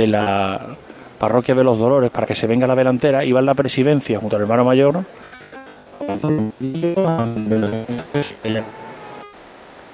[0.00, 0.60] de la
[1.18, 4.36] parroquia de los Dolores para que se venga la delantera, iba en la presidencia junto
[4.36, 5.04] al hermano mayor.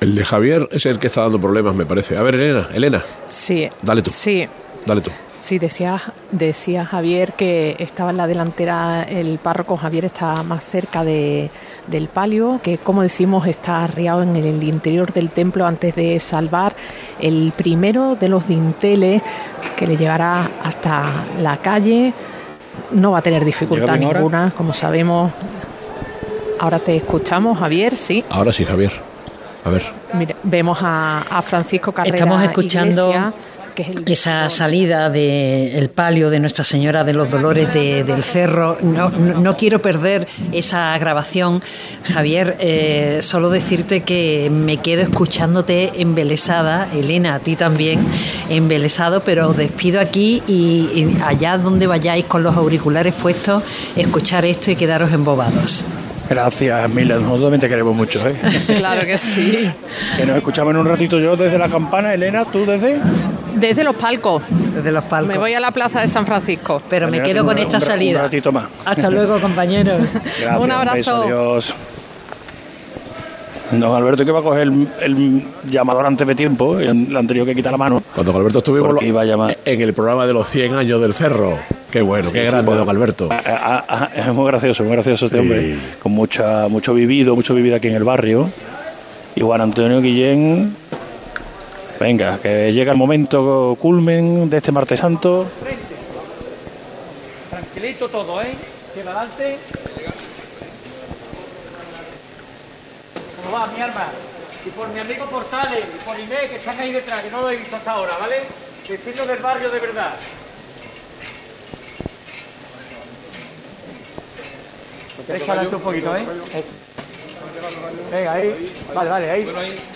[0.01, 2.17] El de Javier es el que está dando problemas, me parece.
[2.17, 3.69] A ver, Elena, Elena, Sí.
[3.83, 4.11] Dale tú.
[4.11, 4.47] Sí.
[4.85, 5.11] dale tú.
[5.43, 6.01] Sí, decía,
[6.31, 11.51] decía Javier que estaba en la delantera, el párroco Javier está más cerca de,
[11.87, 16.75] del palio, que como decimos está arriado en el interior del templo antes de salvar
[17.21, 19.23] el primero de los dinteles
[19.77, 21.05] que le llevará hasta
[21.41, 22.13] la calle.
[22.93, 25.33] No va a tener dificultad ninguna, como sabemos.
[26.59, 28.25] Ahora te escuchamos, Javier, sí.
[28.31, 28.93] Ahora sí, Javier.
[29.65, 29.85] A ver.
[30.15, 33.33] Mira, vemos a, a Francisco Carrera Estamos escuchando Iglesia,
[33.77, 38.25] que es el esa salida del palio de Nuestra Señora de los Dolores de- del
[38.25, 38.79] Cerro.
[38.83, 41.63] No, no, no quiero perder esa grabación.
[42.13, 48.01] Javier, eh, solo decirte que me quedo escuchándote embelesada, Elena, a ti también,
[48.49, 53.63] embelesado, pero os despido aquí y, y allá donde vayáis con los auriculares puestos,
[53.95, 55.85] escuchar esto y quedaros embobados.
[56.29, 57.17] Gracias, Mila.
[57.17, 58.35] Nosotros también te queremos mucho, ¿eh?
[58.67, 59.71] Claro que sí.
[60.17, 62.13] Que nos escuchamos en un ratito yo desde la campana.
[62.15, 62.99] Elena, ¿tú desde?
[63.55, 64.43] Desde los palcos.
[64.75, 65.29] Desde los palcos.
[65.29, 66.83] Me voy a la plaza de San Francisco.
[66.91, 68.19] Pero me quedo un- con esta un salida.
[68.19, 68.65] Un ratito más.
[68.85, 70.01] Hasta luego, compañeros.
[70.41, 70.97] Gracias, Un abrazo.
[70.97, 71.75] beso, adiós.
[73.73, 77.27] Don Alberto que va a coger el, el llamador antes de tiempo, y le han
[77.27, 78.03] tenido que quitar la mano.
[78.15, 79.59] Cuando don Alberto estuvimos iba a llamar.
[79.65, 81.59] en el programa de los 100 años del Cerro.
[81.91, 83.29] Qué bueno, qué Sí, grande, sí, don Alberto.
[83.31, 85.41] Ah, ah, ah, es muy gracioso, muy gracioso este Sí.
[85.43, 85.77] hombre.
[86.03, 88.49] Con mucha, mucho vivido, mucho vivido aquí en el barrio.
[89.35, 90.75] Y Juan Antonio Guillén.
[91.99, 95.47] Venga, que llega el momento culmen de este martes santo.
[97.51, 98.55] Tranquilito todo, ¿eh?
[98.95, 99.57] Lleva adelante.
[103.57, 104.07] Va, mi arma?
[104.65, 107.51] Y por mi amigo Portales y por Inés, que están ahí detrás, que no lo
[107.51, 108.43] he visto hasta ahora, ¿vale?
[108.89, 110.13] Vecinos del barrio de verdad.
[115.25, 116.25] ¿Quieres que adelante un poquito, eh?
[118.13, 118.73] Venga, ahí.
[118.95, 119.43] Vale, vale, ahí.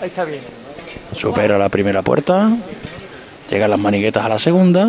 [0.01, 0.41] Ahí está bien.
[1.15, 2.49] Supera la primera puerta.
[3.49, 4.87] Llegan las maniguetas a la segunda.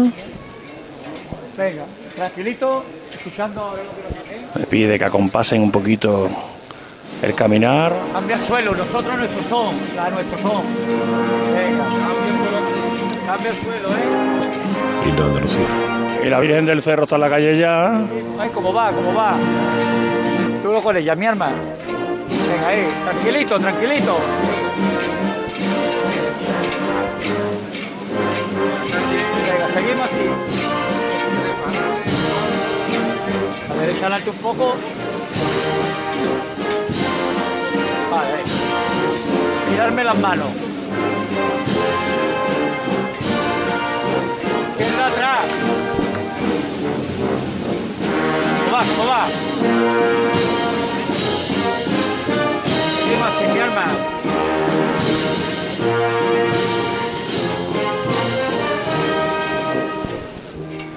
[1.56, 1.84] Venga,
[2.16, 6.28] tranquilito, escuchando ahora lo que nos Me pide que acompasen un poquito
[7.22, 7.92] el caminar.
[8.12, 10.62] Cambia el suelo, nosotros nuestro son, la nuestro son.
[11.54, 12.58] Venga, cambia el suelo,
[13.26, 15.08] cambia el suelo, ¿eh?
[15.08, 15.66] Y no Andalucía.
[16.24, 17.96] Y la Virgen del Cerro está en la calle ya.
[18.38, 19.34] Ay, cómo va, cómo va.
[20.62, 21.48] Tú lo con ella, mi arma.
[21.48, 24.16] Venga, ahí, tranquilito, tranquilito.
[29.48, 30.28] Venga, seguimos así.
[33.70, 34.74] A ver, adelante un poco.
[38.12, 38.42] Vale.
[39.70, 40.48] Mirarme las manos.
[44.78, 45.44] Izquierda atrás.
[48.64, 48.84] ¿Cómo va?
[48.84, 49.26] ¿Cómo va?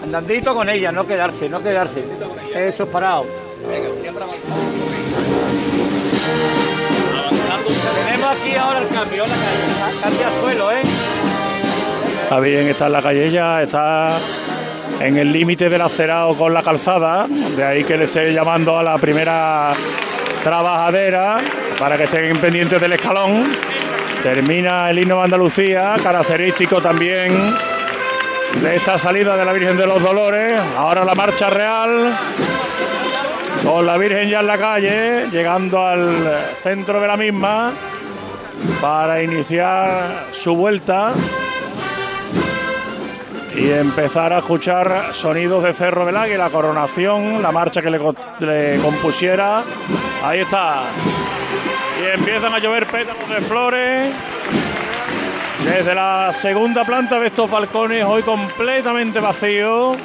[0.03, 2.03] Andandito con ella, no quedarse, no quedarse.
[2.53, 3.44] Eso es parado.
[8.35, 10.01] Aquí ahora el cambio, la calle.
[10.01, 10.81] Cambia el suelo, ¿eh?
[12.29, 14.17] La Virgen está en la calle ya, está
[14.99, 17.27] en el límite del acerado con la calzada.
[17.27, 19.73] De ahí que le esté llamando a la primera
[20.43, 21.37] trabajadera
[21.77, 23.43] para que estén pendientes del escalón.
[24.23, 27.31] Termina el himno de Andalucía, característico también
[28.61, 30.59] de esta salida de la Virgen de los Dolores.
[30.77, 32.17] Ahora la marcha real.
[33.63, 36.27] Con la Virgen ya en la calle, llegando al
[36.61, 37.71] centro de la misma
[38.81, 41.13] para iniciar su vuelta
[43.55, 47.99] y empezar a escuchar sonidos de Cerro del Águila, la coronación, la marcha que le,
[48.39, 49.63] le compusiera.
[50.23, 50.83] Ahí está.
[52.01, 54.13] Y empiezan a llover pétalos de flores.
[55.63, 59.97] Desde la segunda planta de estos balcones, hoy completamente vacíos.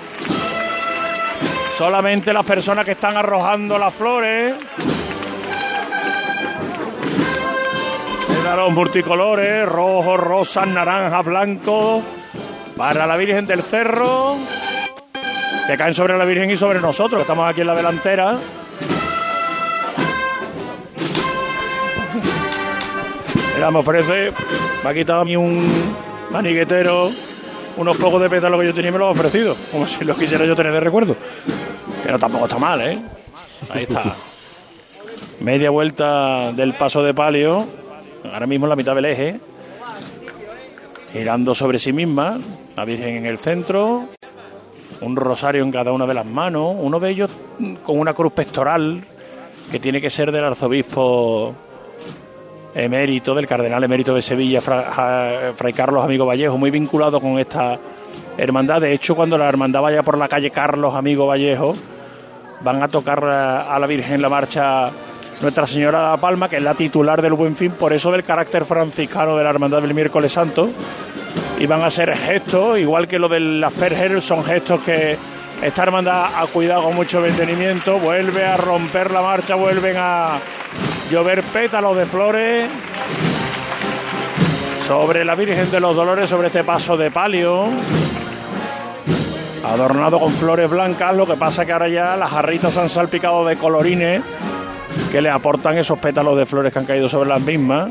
[1.77, 4.55] Solamente las personas que están arrojando las flores.
[8.51, 12.03] Pétalos multicolores, rojos, rosas, naranjas, blancos.
[12.77, 14.35] Para la Virgen del Cerro.
[15.69, 18.35] Que caen sobre la Virgen y sobre nosotros, estamos aquí en la delantera.
[23.55, 24.33] Mira, me ofrece,
[24.83, 25.95] me ha quitado a mí un
[26.33, 27.09] maniguetero,
[27.77, 30.19] unos pocos de pétalos que yo tenía y me los ha ofrecido, como si los
[30.19, 31.15] quisiera yo tener de recuerdo.
[32.03, 32.99] Pero tampoco está mal, ¿eh?
[33.73, 34.17] Ahí está.
[35.39, 37.69] Media vuelta del paso de palio,
[38.25, 39.41] ahora mismo en la mitad del eje,
[41.13, 42.39] girando sobre sí misma.
[42.77, 44.05] la Virgen en el centro,
[45.01, 47.31] un rosario en cada una de las manos, uno de ellos
[47.85, 49.03] con una cruz pectoral
[49.71, 51.55] que tiene que ser del arzobispo
[52.75, 57.79] emérito, del cardenal emérito de Sevilla, Fray Carlos Amigo Vallejo, muy vinculado con esta
[58.37, 58.81] hermandad.
[58.81, 61.75] De hecho, cuando la hermandad vaya por la calle Carlos Amigo Vallejo,
[62.63, 64.91] van a tocar a la Virgen la marcha
[65.41, 68.25] Nuestra Señora de la Palma, que es la titular del Buen Fin, por eso del
[68.25, 70.69] carácter franciscano de la hermandad del miércoles santo.
[71.59, 75.17] Y van a ser gestos, igual que lo de las Perger, son gestos que
[75.63, 80.39] esta hermandad ha cuidado con mucho mantenimiento, vuelve a romper la marcha, vuelven a
[81.11, 82.69] llover pétalos de flores
[84.87, 87.67] sobre la Virgen de los Dolores, sobre este paso de palio,
[89.65, 93.57] adornado con flores blancas, lo que pasa que ahora ya las jarritas han salpicado de
[93.57, 94.23] colorines
[95.11, 97.91] que le aportan esos pétalos de flores que han caído sobre las mismas.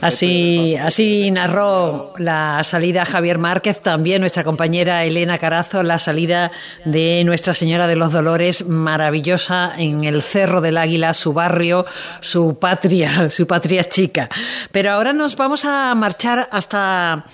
[0.00, 6.50] Así, así narró la salida Javier Márquez, también nuestra compañera Elena Carazo, la salida
[6.86, 11.84] de Nuestra Señora de los Dolores, maravillosa en el Cerro del Águila, su barrio,
[12.20, 14.30] su patria, su patria chica.
[14.72, 17.24] Pero ahora nos vamos a marchar hasta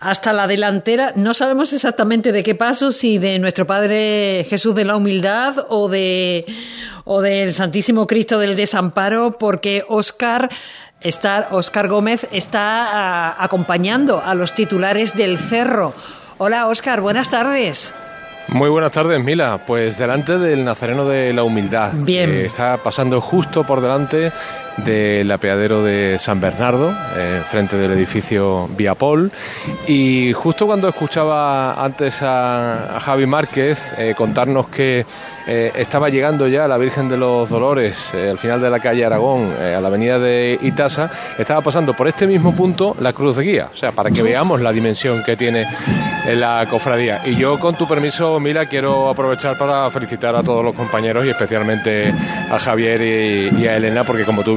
[0.00, 1.12] hasta la delantera.
[1.14, 5.88] No sabemos exactamente de qué paso, si de nuestro Padre Jesús de la Humildad o
[5.88, 6.46] de
[7.04, 10.50] o del Santísimo Cristo del Desamparo, porque Oscar
[11.02, 15.94] Está, Oscar Gómez está ah, acompañando a los titulares del Cerro.
[16.36, 17.94] Hola Oscar, buenas tardes.
[18.48, 19.60] Muy buenas tardes, Mila.
[19.66, 21.92] Pues delante del Nazareno de la Humildad.
[21.94, 22.30] Bien.
[22.30, 24.30] está pasando justo por delante
[24.78, 29.30] del apeadero de San Bernardo, eh, frente del edificio Viapol.
[29.86, 35.04] Y justo cuando escuchaba antes a, Javi Márquez eh, contarnos que
[35.46, 39.52] eh, estaba llegando ya la Virgen de los Dolores al final de la calle Aragón,
[39.52, 43.68] a la avenida de Itasa, estaba pasando por este mismo punto la cruz de guía,
[43.72, 45.66] o sea, para que veamos la dimensión que tiene
[46.26, 47.22] la cofradía.
[47.24, 51.30] Y yo, con tu permiso, Mila, quiero aprovechar para felicitar a todos los compañeros y
[51.30, 52.12] especialmente
[52.50, 54.54] a Javier y, y a Elena, porque como tú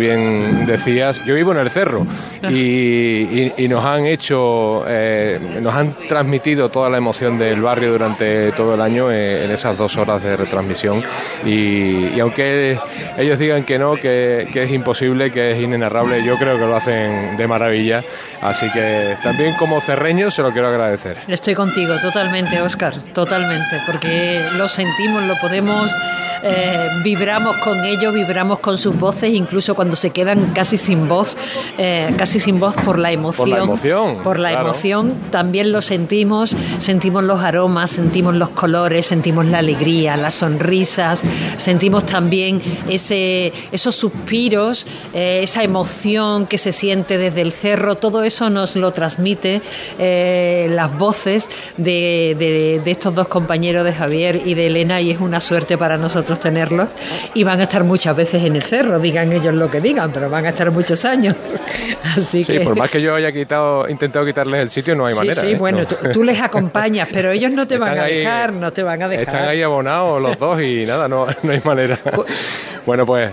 [0.66, 2.06] decías, yo vivo en el cerro
[2.50, 8.76] y, nos han hecho, eh, nos han transmitido toda la emoción del barrio durante todo
[8.76, 11.04] el año eh, en esas dos horas de retransmisión
[11.46, 12.78] y, aunque
[13.18, 16.76] ellos digan que no, que, que, es imposible, que es inenarrable, yo creo que lo
[16.76, 18.04] hacen de maravilla,
[18.42, 21.18] así que también como cerreño se lo quiero agradecer.
[21.28, 25.90] Estoy contigo totalmente, Oscar, totalmente, porque lo sentimos, lo podemos
[26.45, 31.38] eh, vibramos con ellos, vibramos con sus voces, incluso cuando se quedan casi sin voz,
[31.78, 33.50] eh, casi sin voz por la emoción.
[33.50, 34.24] Por la emoción.
[34.24, 40.18] Por la emoción, también lo sentimos, sentimos los aromas, sentimos los colores, sentimos la alegría,
[40.18, 41.22] las sonrisas,
[41.57, 48.24] sentimos también ese, esos suspiros, eh, esa emoción que se siente desde el cerro, todo
[48.24, 49.62] eso nos lo transmite
[49.98, 51.48] las voces
[51.78, 52.36] de,
[52.84, 56.32] de estos dos compañeros de Javier y de Elena y es una suerte para nosotros
[56.39, 56.89] tenerlos
[57.33, 60.30] y van a estar muchas veces en el cerro, digan ellos lo que digan, pero
[60.30, 61.35] van a estar muchos años.
[62.18, 65.41] Así sí, por más que yo haya quitado, intentado quitarles el sitio, no hay manera.
[65.41, 65.56] Sí, ¿eh?
[65.56, 69.07] bueno, tú, les acompañas, pero ellos no te van a dejar, no te van a
[69.07, 69.27] dejar.
[69.27, 72.00] Están ahí abonados los dos y nada, no, no hay manera.
[72.85, 73.31] Bueno, pues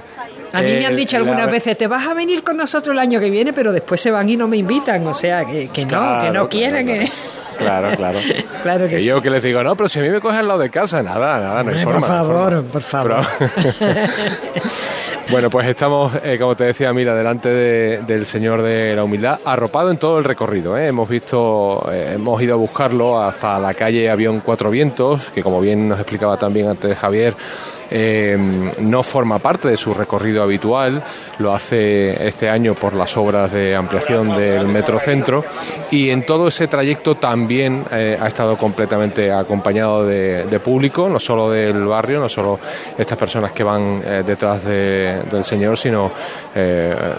[0.52, 2.98] a mí me han eh, dicho algunas veces, te vas a venir con nosotros el
[2.98, 5.06] año que viene, pero después se van y no me invitan.
[5.06, 6.86] O sea, que, no, que no quieren.
[6.86, 7.12] que...
[7.60, 8.18] Claro, claro.
[8.62, 10.60] claro que yo que les digo, no, pero si a mí me cogen al lado
[10.60, 12.00] de casa, nada, nada, no hay forma.
[12.00, 13.20] Por favor, por favor.
[15.30, 19.90] bueno, pues estamos, eh, como te decía, mira, delante del Señor de la Humildad, arropado
[19.90, 20.76] en todo el recorrido.
[20.78, 20.88] ¿eh?
[20.88, 25.60] Hemos visto, eh, hemos ido a buscarlo hasta la calle Avión Cuatro Vientos, que como
[25.60, 27.34] bien nos explicaba también antes Javier,
[27.90, 28.36] eh,
[28.80, 31.02] no forma parte de su recorrido habitual,
[31.38, 35.44] lo hace este año por las obras de ampliación del Metrocentro
[35.90, 41.50] y en todo ese trayecto también eh, ha estado completamente acompañado de, público, no solo
[41.50, 42.60] del barrio, no solo
[42.96, 46.10] estas personas que van eh, detrás del Señor, sino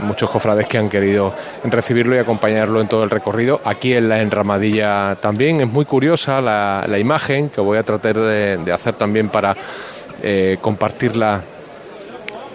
[0.01, 3.61] muchos cofrades que han querido recibirlo y acompañarlo en todo el recorrido.
[3.65, 8.71] Aquí en la enramadilla también es muy curiosa la, imagen que voy a tratar de
[8.71, 9.55] hacer también para
[10.21, 11.41] eh, compartirla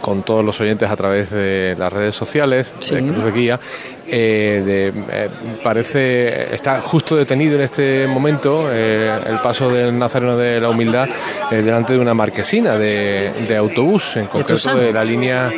[0.01, 3.61] con todos los oyentes a través de las redes sociales de Cruz de Guía.
[4.09, 5.29] Eh, eh,
[5.65, 11.09] parece está justo detenido en este momento el paso del Nazareno de la Humildad
[11.51, 15.51] delante de una marquesina de, autobús, en concreto de la línea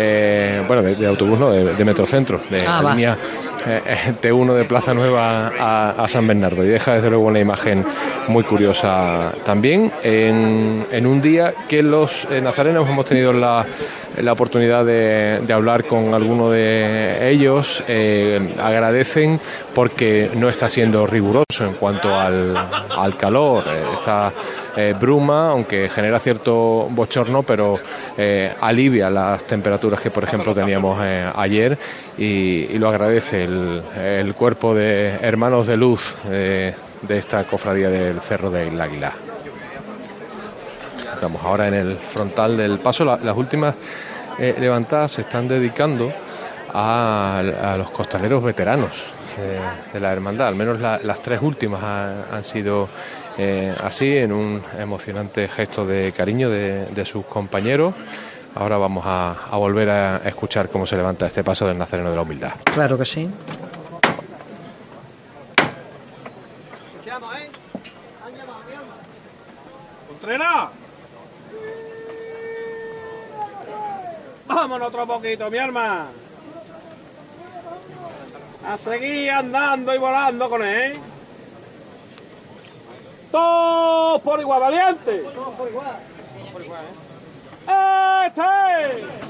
[0.00, 3.16] eh, bueno, de, autobús, no, de, Metrocentro, de ah, la línea
[3.66, 6.64] eh, T1 de Plaza Nueva a, San Bernardo.
[6.64, 7.84] Y deja desde luego una imagen
[8.28, 13.66] muy curiosa también en, en un día que los nazarenos hemos tenido la,
[14.22, 17.82] la oportunidad de, de, hablar con alguno de ellos.
[18.62, 19.40] agradecen
[19.74, 23.64] porque no está siendo riguroso en cuanto al, al calor.
[23.98, 24.32] está
[24.80, 27.80] eh, bruma, aunque genera cierto bochorno, pero
[28.16, 31.76] eh, alivia las temperaturas que, por ejemplo, teníamos eh, ayer
[32.16, 36.74] y, lo agradece el, cuerpo de hermanos de luz de
[37.08, 39.12] esta cofradía del Cerro del Águila.
[41.12, 43.04] Estamos ahora en el frontal del paso.
[43.04, 43.74] las últimas
[44.38, 46.12] levantadas se están dedicando
[46.72, 49.12] a, los costaleros veteranos
[49.92, 50.46] de la hermandad.
[50.46, 51.82] Al menos las tres últimas
[52.32, 52.88] han sido
[53.38, 57.94] eh, así, en un emocionante gesto de cariño de, sus compañeros.
[58.54, 62.22] Ahora vamos a, volver a escuchar cómo se levanta este paso del Nazareno de la
[62.22, 62.52] Humildad.
[62.64, 63.30] Claro que sí.
[74.46, 76.06] Vámonos otro poquito, mi arma.
[78.66, 80.98] A seguir andando y volando con él.
[83.30, 85.22] Todos por igual, valiente.
[85.34, 85.96] Todos por igual.
[88.26, 89.28] ¡Este!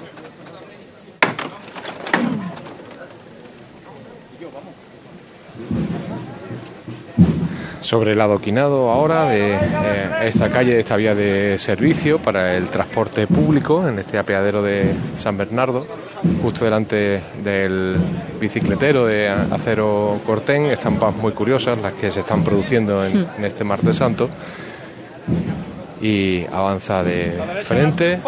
[7.81, 9.59] sobre el adoquinado ahora de eh,
[10.25, 14.93] esta calle, de esta vía de servicio para el transporte público en este apeadero de
[15.17, 15.87] San Bernardo,
[16.43, 17.97] justo delante del
[18.41, 23.65] bicicletero de acero cortén, estampas muy curiosas las que se están produciendo en, en este
[23.65, 24.29] martes santo
[26.01, 28.21] y avanza de frente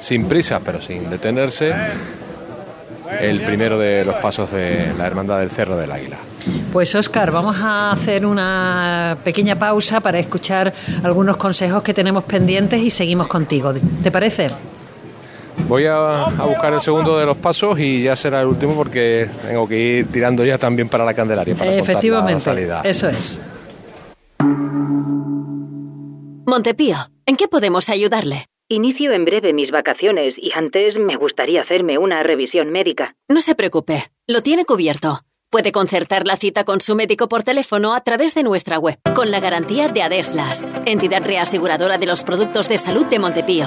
[0.00, 1.72] sin prisa pero sin detenerse
[3.20, 6.16] el primero de los pasos de la Hermandad del Cerro del Águila.
[6.72, 10.72] Pues Oscar, vamos a hacer una pequeña pausa para escuchar
[11.02, 13.72] algunos consejos que tenemos pendientes y seguimos contigo.
[14.02, 14.48] ¿Te parece?
[15.68, 19.68] Voy a, buscar el segundo de los pasos y ya será el último porque tengo
[19.68, 21.54] que ir tirando ya también para la Candelaria.
[21.54, 23.40] Para Efectivamente, eso es.
[26.46, 28.46] Montepío, ¿en qué podemos ayudarle?
[28.68, 33.14] Inicio en breve mis vacaciones y antes me gustaría hacerme una revisión médica.
[33.28, 35.20] No se preocupe, lo tiene cubierto.
[35.50, 39.30] Puede concertar la cita con su médico por teléfono a través de nuestra web, con
[39.30, 43.66] la garantía de Adeslas, entidad reaseguradora de los productos de salud de Montepío.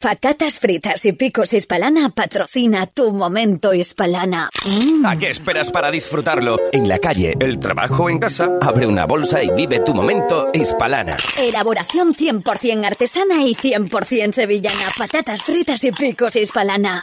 [0.00, 4.48] Patatas fritas y picos hispalana patrocina tu momento hispalana.
[4.64, 5.04] Mm.
[5.04, 6.58] ¿A qué esperas para disfrutarlo?
[6.72, 11.18] En la calle, el trabajo en casa, abre una bolsa y vive tu momento hispalana.
[11.38, 14.86] Elaboración 100% artesana y 100% sevillana.
[14.96, 17.02] Patatas fritas y picos hispalana.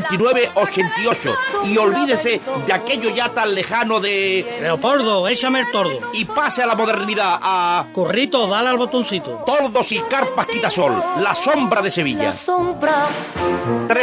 [0.01, 1.35] 88.
[1.65, 5.99] Y olvídese de aquello ya tan lejano de Leopoldo, échame el tordo.
[6.13, 7.87] Y pase a la modernidad a...
[7.93, 9.43] Corrito, dale al botoncito.
[9.45, 12.31] Tordos y carpas Quitasol, la sombra de Sevilla.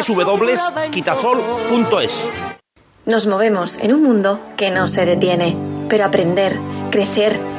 [0.07, 2.29] www.quitasol.es
[3.07, 5.57] Nos movemos en un mundo que no se detiene,
[5.89, 6.59] pero aprender,
[6.91, 7.41] crecer,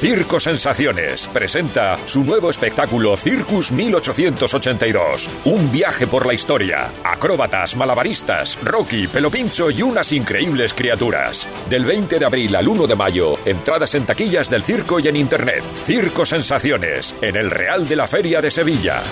[0.00, 5.28] Circo Sensaciones presenta su nuevo espectáculo Circus 1882.
[5.44, 6.90] Un viaje por la historia.
[7.04, 11.46] Acróbatas, malabaristas, Rocky, Pelopincho y unas increíbles criaturas.
[11.68, 15.16] Del 20 de abril al 1 de mayo, entradas en taquillas del circo y en
[15.16, 15.62] internet.
[15.84, 19.02] Circo Sensaciones, en el Real de la Feria de Sevilla.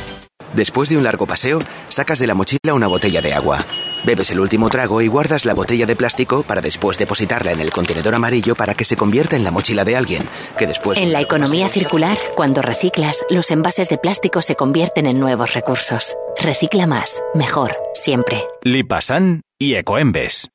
[0.55, 3.59] Después de un largo paseo, sacas de la mochila una botella de agua.
[4.05, 7.71] Bebes el último trago y guardas la botella de plástico para después depositarla en el
[7.71, 10.23] contenedor amarillo para que se convierta en la mochila de alguien,
[10.59, 10.99] que después...
[10.99, 16.17] En la economía circular, cuando reciclas, los envases de plástico se convierten en nuevos recursos.
[16.41, 18.45] Recicla más, mejor, siempre.
[18.63, 20.51] Lipasan y Ecoembes.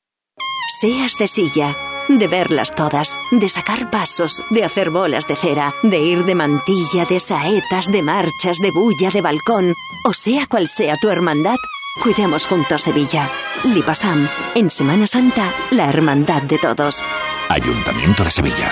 [0.80, 1.76] Seas de silla,
[2.08, 7.06] de verlas todas, de sacar pasos, de hacer bolas de cera, de ir de mantilla,
[7.10, 9.74] de saetas, de marchas, de bulla, de balcón,
[10.06, 11.58] o sea cual sea tu hermandad,
[12.02, 13.30] cuidemos juntos Sevilla.
[13.64, 17.04] Lipasam, en Semana Santa, la hermandad de todos.
[17.50, 18.72] Ayuntamiento de Sevilla.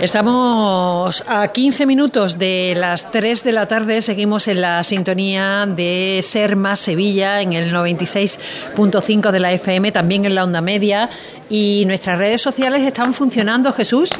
[0.00, 4.00] Estamos a 15 minutos de las 3 de la tarde.
[4.00, 10.24] Seguimos en la sintonía de Ser Más Sevilla en el 96.5 de la FM, también
[10.24, 11.10] en la onda media.
[11.50, 14.10] Y nuestras redes sociales están funcionando, Jesús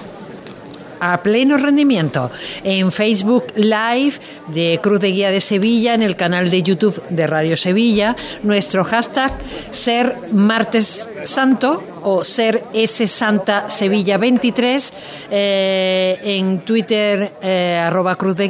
[1.01, 2.31] a pleno rendimiento
[2.65, 4.15] en Facebook Live
[4.49, 8.85] de Cruz de Guía de Sevilla, en el canal de YouTube de Radio Sevilla, nuestro
[8.85, 9.33] hashtag
[9.71, 14.93] Ser Martes Santo o Ser S Santa Sevilla 23,
[15.31, 18.49] eh, en Twitter eh, arroba Cruz de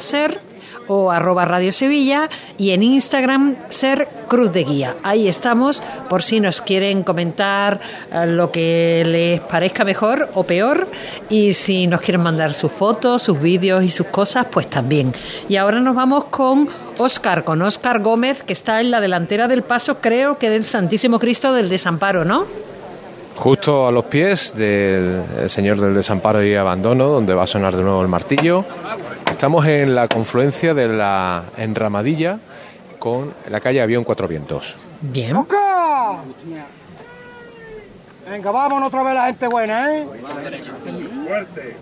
[0.00, 0.51] Ser
[0.88, 4.94] o arroba Radio Sevilla y en Instagram ser Cruz de Guía.
[5.02, 7.80] Ahí estamos por si nos quieren comentar
[8.12, 10.88] eh, lo que les parezca mejor o peor
[11.28, 15.12] y si nos quieren mandar sus fotos, sus vídeos y sus cosas, pues también.
[15.48, 16.68] Y ahora nos vamos con
[16.98, 21.18] Óscar, con Óscar Gómez, que está en la delantera del paso, creo que del Santísimo
[21.18, 22.46] Cristo del Desamparo, ¿no?
[23.36, 27.82] Justo a los pies del Señor del Desamparo y Abandono, donde va a sonar de
[27.82, 28.64] nuevo el martillo.
[29.42, 32.38] Estamos en la confluencia de la enramadilla
[33.00, 34.76] con la calle Avión Cuatro Vientos.
[35.00, 35.36] Bien.
[38.30, 40.06] Venga, vámonos otra vez la gente buena, ¿eh?
[41.26, 41.76] Fuerte.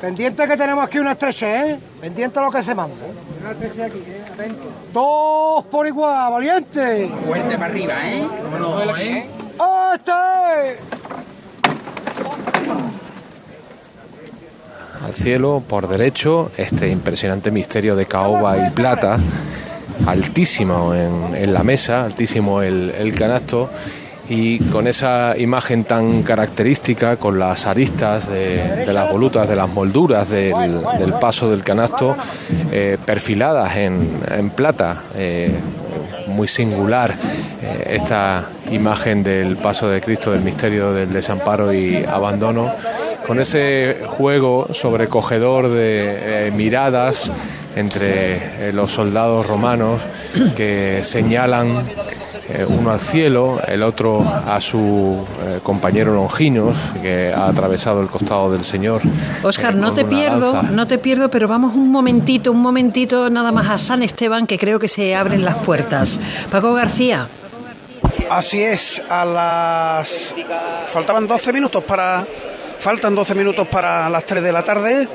[0.00, 1.78] Pendiente que tenemos aquí una estreche, ¿eh?
[2.00, 2.96] Pendiente a lo que se manda.
[3.42, 4.24] Una estreche aquí, ¿eh?
[4.32, 4.62] Atento.
[4.90, 7.10] Dos por igual, valiente.
[7.26, 8.26] Fuerte para arriba, ¿eh?
[8.58, 9.28] No, no, ¿eh?
[9.94, 10.78] ¡Este!
[15.04, 19.18] Al cielo, por derecho, este impresionante misterio de caoba y plata,
[20.06, 23.68] altísimo en, la mesa, altísimo el, canasto
[24.30, 29.68] y con esa imagen tan característica, con las aristas de, de las volutas, de las
[29.68, 32.16] molduras del, del paso del canasto,
[32.72, 35.54] eh, perfiladas en, en plata, eh,
[36.28, 37.14] muy singular
[37.62, 42.72] eh, esta imagen del paso de Cristo, del misterio del desamparo y abandono,
[43.26, 47.30] con ese juego sobrecogedor de eh, miradas
[47.76, 50.00] entre eh, los soldados romanos
[50.56, 51.84] que señalan
[52.46, 58.08] eh, uno al cielo, el otro a su eh, compañero Longinos, que ha atravesado el
[58.08, 59.00] costado del Señor.
[59.42, 60.70] Óscar, eh, no te pierdo, lanza.
[60.70, 64.58] no te pierdo, pero vamos un momentito, un momentito nada más a San Esteban, que
[64.58, 66.20] creo que se abren las puertas.
[66.50, 67.28] Paco García.
[68.30, 70.34] Así es, a las.
[70.86, 72.26] Faltaban 12 minutos para.
[72.84, 75.08] Faltan 12 minutos para las 3 de la tarde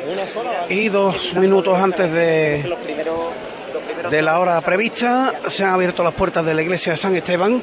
[0.69, 2.67] y dos minutos antes de,
[4.09, 7.61] la hora prevista se han abierto las puertas de la iglesia de San Esteban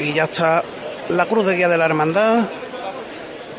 [0.00, 0.64] y ya está
[1.10, 2.46] la cruz de guía de la hermandad,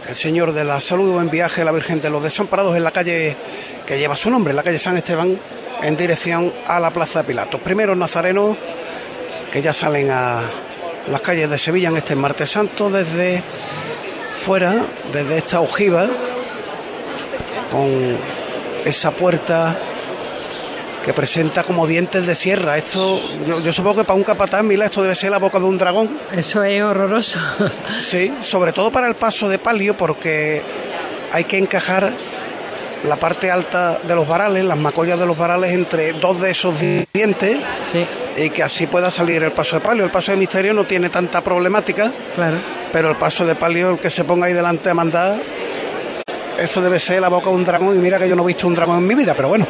[0.10, 3.38] el Señor de la Salud en viaje, la Virgen de los Desamparados en la calle
[3.86, 5.40] que lleva su nombre, la calle San Esteban,
[5.82, 7.62] en dirección a la Plaza de Pilatos.
[7.62, 8.58] Primeros nazarenos
[9.54, 10.42] que ya salen a
[11.08, 13.42] las calles de Sevilla en este martes santo desde
[14.38, 16.08] fuera, desde esta ojiva,
[17.72, 18.18] con
[18.86, 19.76] esa puerta
[21.04, 22.78] que presenta como dientes de sierra.
[22.78, 25.66] Esto, yo, yo supongo que para un capataz, Mila, esto debe ser la boca de
[25.66, 26.18] un dragón.
[26.32, 27.40] Eso es horroroso.
[28.02, 30.62] Sí, sobre todo para el paso de palio, porque
[31.32, 32.12] hay que encajar
[33.04, 36.74] la parte alta de los varales, las macollas de los varales, entre dos de esos
[37.14, 37.58] dientes
[38.36, 40.04] y que así pueda salir el paso de palio.
[40.06, 42.56] El paso de misterio no tiene tanta problemática, Claro.
[42.96, 45.36] Pero el paso de palio, el que se ponga ahí delante a mandar,
[46.58, 47.94] eso debe ser la boca de un dragón.
[47.94, 49.68] Y mira que yo no he visto un dragón en mi vida, pero bueno.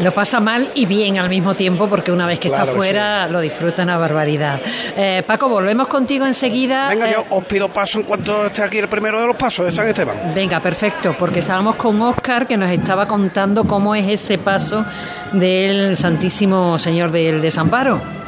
[0.00, 3.26] Lo pasa mal y bien al mismo tiempo porque una vez que Claro está fuera
[3.28, 4.60] lo disfruta una barbaridad.
[4.94, 6.90] Eh, Paco, volvemos contigo enseguida.
[6.90, 9.64] Venga, Eh, yo os pido paso en cuanto esté aquí el primero de los pasos
[9.64, 10.34] de San Esteban.
[10.34, 14.84] Venga, perfecto, porque estábamos con Oscar que nos estaba contando cómo es ese paso
[15.32, 18.22] del Santísimo Señor del Desamparo.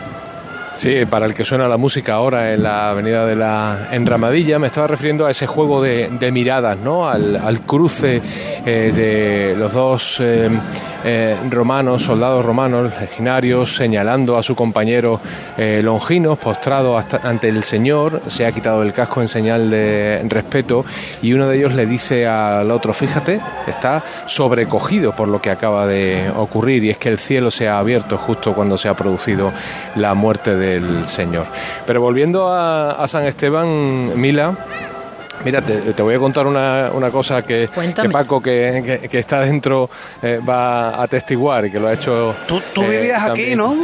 [0.77, 4.67] Sí, para el que suena la música ahora en la avenida de la Enramadilla, me
[4.67, 7.09] estaba refiriendo a ese juego de, de miradas, ¿no?
[7.09, 8.21] Al, al cruce
[8.67, 10.51] eh, de los dos eh,
[11.05, 15.21] eh, romanos, soldados romanos, legionarios, señalando a su compañero
[15.57, 20.85] Longinos, postrado hasta- ante el Señor, se ha quitado el casco en señal de respeto,
[21.23, 25.87] y uno de ellos le dice al otro, fíjate, está sobrecogido por lo que acaba
[25.87, 29.53] de ocurrir, y es que el cielo se ha abierto justo cuando se ha producido
[29.95, 31.47] la muerte del Señor.
[31.87, 34.55] Pero volviendo a, a San Esteban, Mila,
[35.45, 37.69] Mira, te, te voy a contar una, una cosa que,
[38.01, 39.91] que Paco, que, que- que está dentro,
[40.23, 42.35] eh, va a atestiguar y que lo ha hecho.
[42.47, 43.55] Tú, tú eh, vivías aquí.
[43.55, 43.75] ¿no?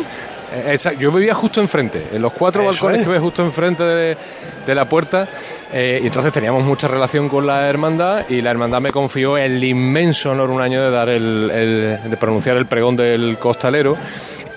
[0.53, 3.07] Eh, exacto, yo vivía justo enfrente, en los cuatro Eso balcones es.
[3.07, 4.17] que ves justo enfrente de,
[4.65, 5.29] de la puerta.
[5.73, 9.63] eh, y entonces teníamos mucha relación con la hermandad y la hermandad me confió el
[9.63, 13.97] inmenso honor un año de dar el, el- de pronunciar el pregón del costalero.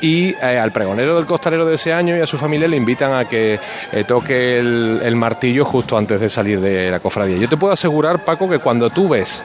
[0.04, 3.14] Y eh, al pregonero del costalero de ese año y a su familia le invitan
[3.14, 3.58] a que
[3.90, 7.38] eh, toque el, el martillo justo antes de salir de la cofradía.
[7.38, 9.42] Yo te puedo asegurar, Paco, que cuando tú ves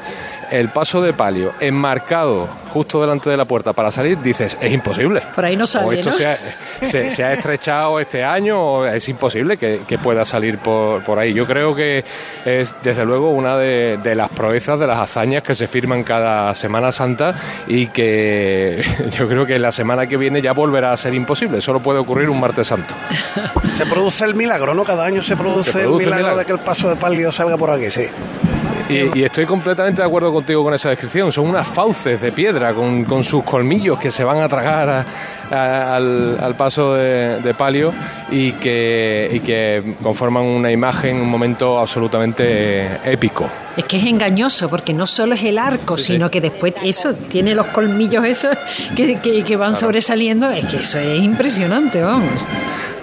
[0.50, 5.22] el paso de palio enmarcado justo delante de la puerta para salir, dices, es imposible.
[5.34, 6.16] Por ahí no O sale, esto ¿no?
[6.16, 6.38] se, ha,
[6.82, 11.18] se- se ha estrechado este año, o es imposible que, que pueda salir por, por
[11.18, 11.32] ahí.
[11.32, 12.04] Yo creo que
[12.44, 16.54] es, desde luego, una de, de las proezas, de las hazañas que se firman cada
[16.54, 17.34] Semana Santa
[17.66, 18.82] y que
[19.18, 21.61] yo creo que la semana que viene ya volverá a ser imposible.
[21.62, 22.94] Solo puede ocurrir un martes santo.
[23.76, 24.84] Se produce el milagro, ¿no?
[24.84, 26.38] Cada año se produce, Se produce el el milagro milagro.
[26.38, 28.06] de que el paso de palio salga por aquí, sí.
[28.88, 31.31] Y, y estoy completamente de acuerdo contigo con esa descripción.
[31.33, 35.05] Son unas fauces de piedra con, con sus colmillos que se van a tragar a-
[35.51, 37.92] a- al, al paso de, de palio
[38.31, 43.46] y que, y que conforman una imagen, un momento absolutamente eh, épico.
[43.77, 46.12] Es que es engañoso porque no solo es el arco, Sí, sí.
[46.14, 48.57] sino que después eso tiene los colmillos esos
[48.96, 50.51] que, que- que van sobresaliendo.
[50.51, 52.29] Es que eso es impresionante, vamos.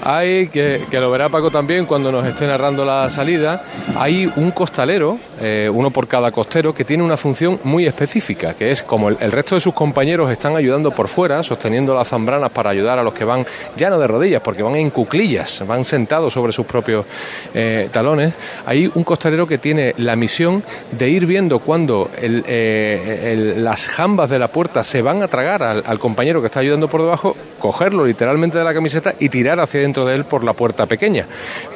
[0.07, 3.63] Hay, que, lo verá Paco también cuando nos esté narrando la salida,
[3.97, 8.69] hay un costalero, eh, uno por cada costero, que tiene una función muy específica, que
[8.69, 12.69] es como el, resto de sus compañeros están ayudando por fuera, sosteniendo las zambranas para
[12.69, 16.31] ayudar a los que van, ya no de rodillas, porque van en cuclillas, van sentados
[16.31, 17.07] sobre sus propios
[17.55, 18.31] eh, talones,
[18.67, 24.37] hay un costalero que tiene la misión de ir viendo cuando eh, las jambas de
[24.37, 28.05] la puerta se van a tragar al, al compañero que está ayudando por debajo, cogerlo
[28.05, 31.27] literalmente de la camiseta y tirar hacia dentro de él por la puerta pequeña.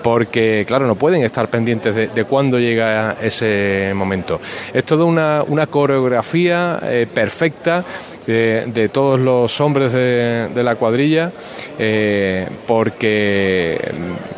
[0.01, 4.41] Porque, claro, no pueden estar pendientes de, de cuándo llega ese momento.
[4.73, 7.84] Es toda una, una coreografía eh, perfecta
[8.25, 11.32] de, de todos los hombres de, de la cuadrilla,
[11.77, 13.73] eh, porque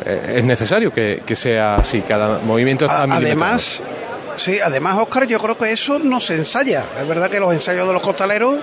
[0.06, 3.02] eh, es necesario que, que sea así, cada movimiento está.
[3.02, 3.82] Además,
[4.36, 6.84] sí, además, Oscar, yo creo que eso no se ensaya.
[7.00, 8.56] Es verdad que los ensayos de los costaleros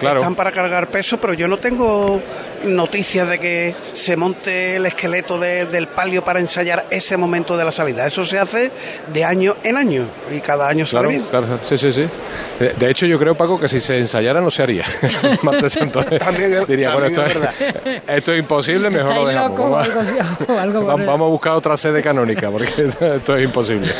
[0.00, 0.18] Claro.
[0.20, 2.20] están para cargar peso, pero yo no tengo
[2.64, 7.64] noticias de que se monte el esqueleto de- del palio para ensayar ese momento de
[7.64, 8.06] la salida.
[8.06, 8.70] Eso se hace
[9.12, 11.22] de año en año y cada año sale Claro, bien.
[11.46, 12.06] claro, sí, sí, sí.
[12.58, 14.84] De, de hecho, yo creo, Paco, que si se ensayara no se haría.
[15.42, 16.04] Martes Santo.
[16.04, 17.36] También es- Diría, bueno, esto es,
[18.06, 19.58] esto es imposible, mejor lo dejamos.
[19.58, 19.88] Vamos,
[20.60, 23.92] algo vamos- vamos a buscar otra sede canónica, porque esto es imposible.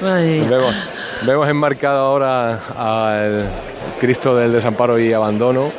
[0.00, 0.74] Vemos,
[1.22, 3.46] vemos enmarcado ahora al
[4.00, 5.70] Cristo del Desamparo y Abandono,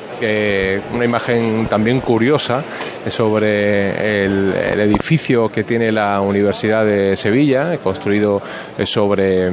[0.93, 2.63] una imagen también curiosa
[3.10, 8.41] sobre el, edificio que tiene la Universidad de Sevilla, construido
[8.86, 9.51] sobre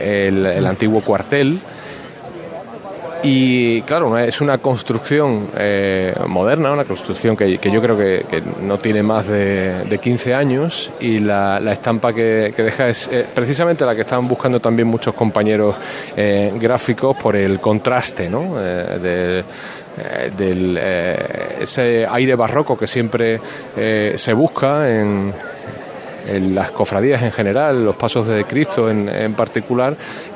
[0.00, 1.60] el antiguo cuartel.
[3.26, 8.76] Y claro, es una construcción eh, moderna, una construcción que, yo creo que, que no
[8.76, 13.86] tiene más de, de 15 años y la, la estampa que, deja es eh, precisamente
[13.86, 15.74] la que están buscando también muchos compañeros
[16.14, 18.56] eh, gráficos por el contraste ¿no?
[18.56, 19.42] De-
[21.60, 23.40] ese aire barroco que siempre
[24.16, 25.32] se busca en,
[26.52, 29.94] las cofradías en general, los pasos de Cristo en particular,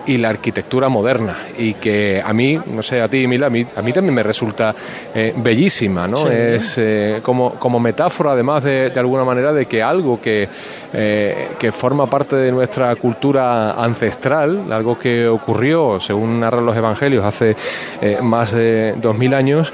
[0.08, 3.64] y la arquitectura moderna y que a mí, no sé, a ti, Mila, a mí,
[3.76, 4.74] a mí también me resulta
[5.14, 6.16] eh, bellísima, ¿no?
[6.16, 6.28] Sí.
[6.32, 10.48] Es eh, como, como metáfora, además, de, de alguna manera, de que algo que,
[10.94, 17.22] eh, que forma parte de nuestra cultura ancestral, algo que ocurrió, según narran los evangelios,
[17.22, 17.54] hace
[18.00, 19.72] eh, más de dos mil años,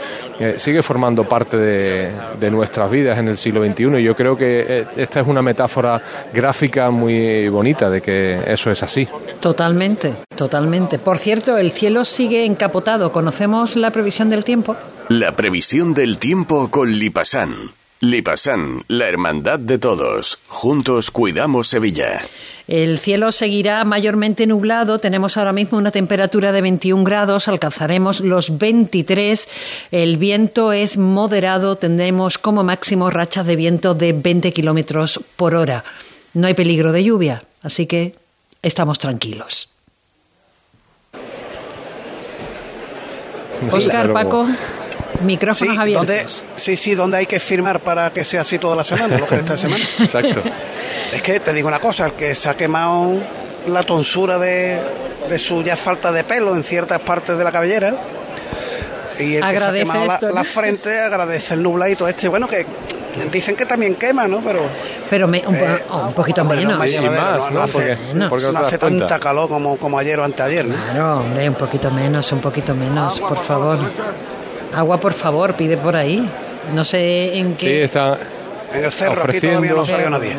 [0.56, 4.00] sigue formando parte de, de nuestras vidas en el siglo XXI.
[4.00, 6.00] Y yo creo que esta es una metáfora
[6.32, 9.06] gráfica muy bonita de que eso es así.
[9.40, 10.98] Totalmente, totalmente.
[10.98, 13.12] Por cierto, el cielo sigue encapotado.
[13.12, 14.76] ¿Conocemos la previsión del tiempo?
[15.08, 17.54] La previsión del tiempo con Lipasan.
[18.00, 20.38] Lipasan, la hermandad de todos.
[20.48, 22.20] Juntos cuidamos Sevilla.
[22.66, 24.98] El cielo seguirá mayormente nublado.
[24.98, 27.48] Tenemos ahora mismo una temperatura de 21 grados.
[27.48, 29.48] Alcanzaremos los 23.
[29.90, 31.76] El viento es moderado.
[31.76, 35.84] Tendremos como máximo rachas de viento de 20 kilómetros por hora.
[36.32, 38.14] No hay peligro de lluvia, así que
[38.62, 39.73] estamos tranquilos.
[43.70, 44.46] Oscar, Paco,
[45.22, 46.06] micrófonos Sí, abiertos.
[46.06, 49.26] donde, sí, sí, donde hay que firmar para que sea así toda la semana, lo
[49.26, 49.84] que resta de semana.
[50.00, 50.42] Exacto.
[51.12, 53.18] Es que te digo una cosa, el que se ha quemado
[53.68, 54.78] la tonsura de,
[55.28, 57.94] de su ya falta de pelo en ciertas partes de la cabellera
[59.18, 60.34] y el que se ha Agradece quemado la, esto, ¿no?
[60.34, 62.28] la frente agradece el nubladito este.
[62.28, 62.66] Bueno, que
[63.30, 64.40] dicen que también quema, ¿no?
[64.40, 64.60] Pero
[65.10, 66.78] Pero me- un, po- Eh, un poquito hombre, menos.
[66.80, 68.52] ver, no, no hace, Menos.
[68.52, 70.74] no hace tanta calor como, como ayer o anteayer, ¿no?
[70.74, 73.78] Claro, hombre, un poquito menos, un poquito menos, por favor.
[74.74, 76.28] Agua, por favor, pide por ahí.
[76.74, 77.84] No sé en Sí, qué.
[77.84, 78.18] está
[78.74, 80.32] En el cerro aquí todavía no salió nadie.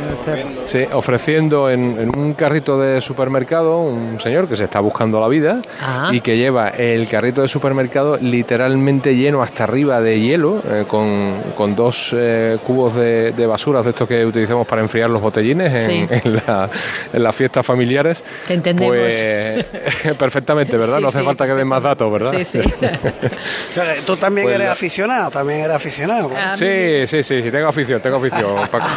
[0.66, 5.28] Sí, ofreciendo en, en un carrito de supermercado un señor que se está buscando la
[5.28, 6.10] vida Ah.
[6.12, 11.34] y que lleva el carrito de supermercado literalmente lleno hasta arriba de hielo eh, con,
[11.56, 15.74] con dos eh, cubos de, de basura de estos que utilizamos para enfriar los botellines
[15.74, 16.16] en, Sí.
[16.24, 16.70] en la-
[17.14, 18.22] en las fiestas familiares.
[18.48, 18.96] Que entendemos.
[18.96, 19.66] Pues
[20.18, 20.98] perfectamente, ¿verdad?
[20.98, 21.26] Sí, no hace sí.
[21.26, 22.34] falta que den más datos, ¿verdad?
[22.38, 22.60] Sí, sí.
[23.70, 26.32] O sea, tú también Pues eres la- aficionado, también eres aficionado.
[26.36, 28.88] A Sí, sí, sí, sí, tengo afición, tengo afición, Paco.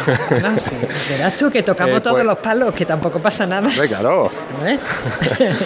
[1.09, 3.69] Verás tú que tocamos Eh, todos pues- los palos, que tampoco pasa nada.
[3.87, 4.31] Claro.
[4.65, 4.79] ¿Eh?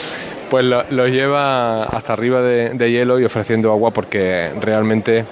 [0.49, 5.25] Pues lo- los lleva hasta arriba de, de hielo y ofreciendo agua porque realmente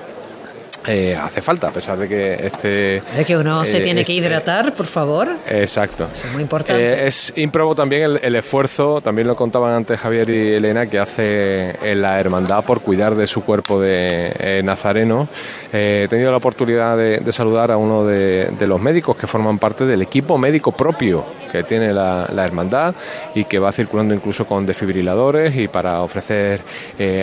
[0.87, 2.97] eh, hace falta, a pesar de que este...
[3.17, 5.27] Es que uno se eh, tiene que este- hidratar, por favor.
[5.49, 6.07] Exacto.
[6.11, 6.81] Eso es muy importante.
[6.83, 10.99] Eh, es ímprobo también el, el esfuerzo, también lo contaban antes Javier y Elena, que
[10.99, 15.27] hace en la hermandad por cuidar de su cuerpo de nazareno.
[15.71, 19.59] He tenido la oportunidad de, de saludar a uno de, de los médicos que forman
[19.59, 22.95] parte del equipo médico propio que tiene la, la hermandad
[23.35, 26.61] y que va circulando incluso con desfibriladores y para ofrecer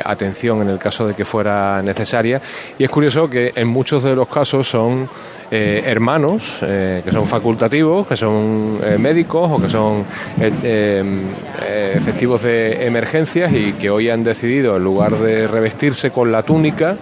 [0.05, 2.41] atención en el caso de que fuera necesaria.
[2.79, 5.09] Y es curioso que en muchos de los casos son
[5.51, 10.05] eh, hermanos eh, que son facultativos, que son eh, médicos o que son
[11.97, 16.97] efectivos de emergencias y que hoy han decidido, en lugar de revestirse con la túnica,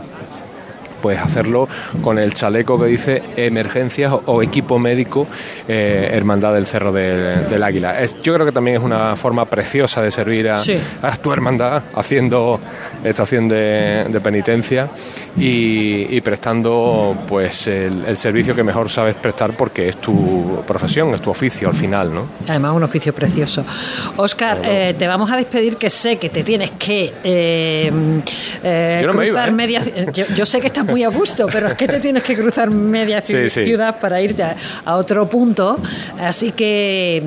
[1.06, 1.68] pues hacerlo
[2.02, 5.24] con el chaleco que dice emergencias o, equipo médico
[5.68, 8.00] eh, Hermandad del Cerro del, del Águila.
[8.00, 10.76] Es- yo creo que también es una forma preciosa de servir a, Sí.
[11.02, 12.58] a tu hermandad haciendo
[13.04, 14.88] estación de, de penitencia
[15.38, 21.14] y, y prestando pues el, el servicio que mejor sabes prestar porque es tu profesión,
[21.14, 22.26] es tu oficio al final, ¿no?
[22.48, 23.64] Además, un oficio precioso.
[24.16, 27.92] Oscar, eh, te vamos a despedir, que sé que te tienes que eh,
[28.64, 29.50] eh, Yo no me cruzar iba, ¿eh?
[29.52, 29.82] media.
[30.12, 32.70] Yo, yo sé que estás muy a gusto, pero es que te tienes que cruzar
[32.70, 33.64] media Sí, ci- sí.
[33.64, 35.78] ciudad para irte a, a otro punto.
[36.20, 37.22] Así que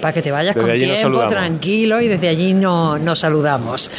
[0.00, 3.90] para que te vayas Desde con tiempo, tranquilo, y desde allí no- nos saludamos.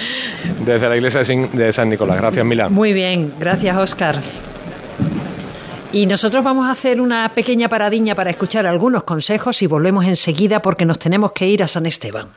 [0.65, 2.17] Desde la iglesia de San Nicolás.
[2.17, 2.69] Gracias, Mila.
[2.69, 4.19] Muy bien, gracias, Oscar.
[5.93, 10.59] Y nosotros vamos a hacer una pequeña paradiña para escuchar algunos consejos y volvemos enseguida
[10.61, 12.27] porque nos tenemos que ir a San Esteban.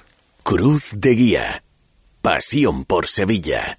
[0.43, 1.63] Cruz de Guía.
[2.21, 3.79] Pasión por Sevilla.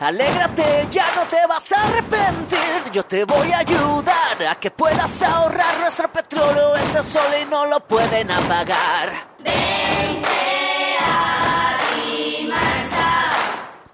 [0.00, 2.92] Alégrate, ya no te vas a arrepentir.
[2.92, 6.76] Yo te voy a ayudar a que puedas ahorrar nuestro petróleo.
[6.76, 9.36] Ese sol y no lo pueden apagar.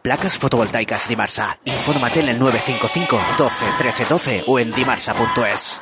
[0.02, 1.58] Placas fotovoltaicas Dimarsa.
[1.64, 5.80] Infórmate en el 955 12 13 12 o en dimarsa.es.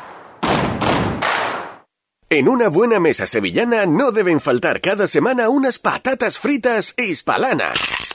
[2.28, 8.09] En una buena mesa sevillana no deben faltar cada semana unas patatas fritas hispalanas.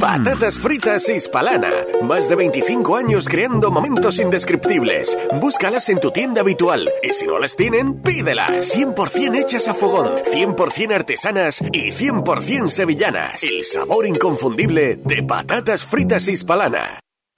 [0.00, 1.70] Patatas fritas Hispalana.
[2.02, 5.16] Más de 25 años creando momentos indescriptibles.
[5.40, 6.90] Búscalas en tu tienda habitual.
[7.02, 8.74] Y si no las tienen, pídelas.
[8.74, 13.42] 100% hechas a fogón, 100% artesanas y 100% sevillanas.
[13.42, 17.00] El sabor inconfundible de patatas fritas Hispalana.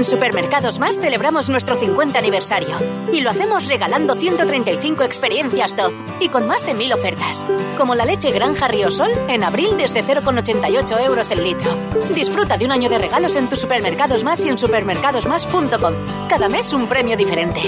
[0.00, 2.74] En Supermercados Más celebramos nuestro 50 aniversario
[3.12, 7.44] y lo hacemos regalando 135 experiencias top y con más de 1000 ofertas,
[7.76, 11.76] como la leche Granja Riosol en abril desde 0,88 euros el litro.
[12.14, 15.94] Disfruta de un año de regalos en tus Supermercados Más y en supermercadosmás.com.
[16.30, 17.60] Cada mes un premio diferente.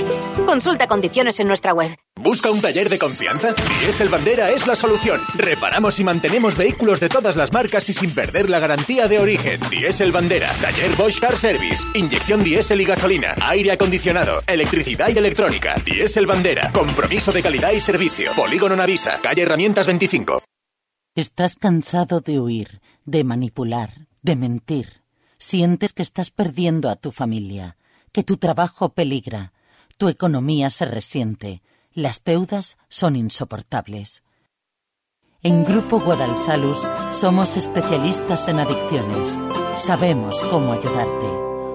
[0.47, 1.95] Consulta condiciones en nuestra web.
[2.23, 3.53] ¿Busca un taller de confianza?
[3.81, 5.21] Diesel Bandera es la solución.
[5.35, 9.61] Reparamos y mantenemos vehículos de todas las marcas y sin perder la garantía de origen.
[9.71, 11.85] Diesel Bandera, taller Bosch Car Service,
[12.27, 15.75] diésel y gasolina, aire acondicionado, electricidad y electrónica.
[15.85, 18.33] Diesel Bandera, compromiso de calidad y servicio.
[18.35, 20.43] Polígono Navisa, calle Herramientas 25.
[21.15, 23.91] Estás cansado de huir, de manipular,
[24.23, 25.03] de mentir.
[25.39, 27.77] Sientes que estás perdiendo a tu familia,
[28.13, 29.53] que tu trabajo peligra,
[29.99, 31.63] tu economía se resiente
[31.95, 34.23] las deudas son insoportables.
[35.43, 39.39] En Grupo Guadalsalus somos especialistas en adicciones.
[39.77, 41.41] Sabemos cómo ayudarte.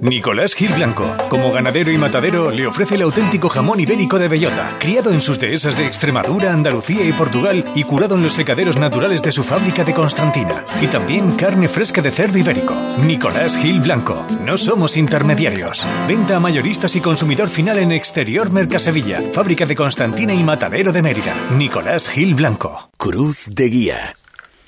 [0.00, 4.78] Nicolás Gil Blanco, como ganadero y matadero, le ofrece el auténtico jamón ibérico de bellota,
[4.78, 9.22] criado en sus dehesas de Extremadura, Andalucía y Portugal y curado en los secaderos naturales
[9.22, 10.64] de su fábrica de Constantina.
[10.80, 12.74] Y también carne fresca de cerdo ibérico.
[13.04, 15.84] Nicolás Gil Blanco, no somos intermediarios.
[16.08, 21.02] Venta a mayoristas y consumidor final en Exterior Mercasevilla, fábrica de Constantina y matadero de
[21.02, 21.34] Mérida.
[21.58, 22.90] Nicolás Gil Blanco.
[22.96, 24.16] Cruz de Guía.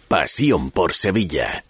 [0.08, 1.64] Pasión por Sevilla.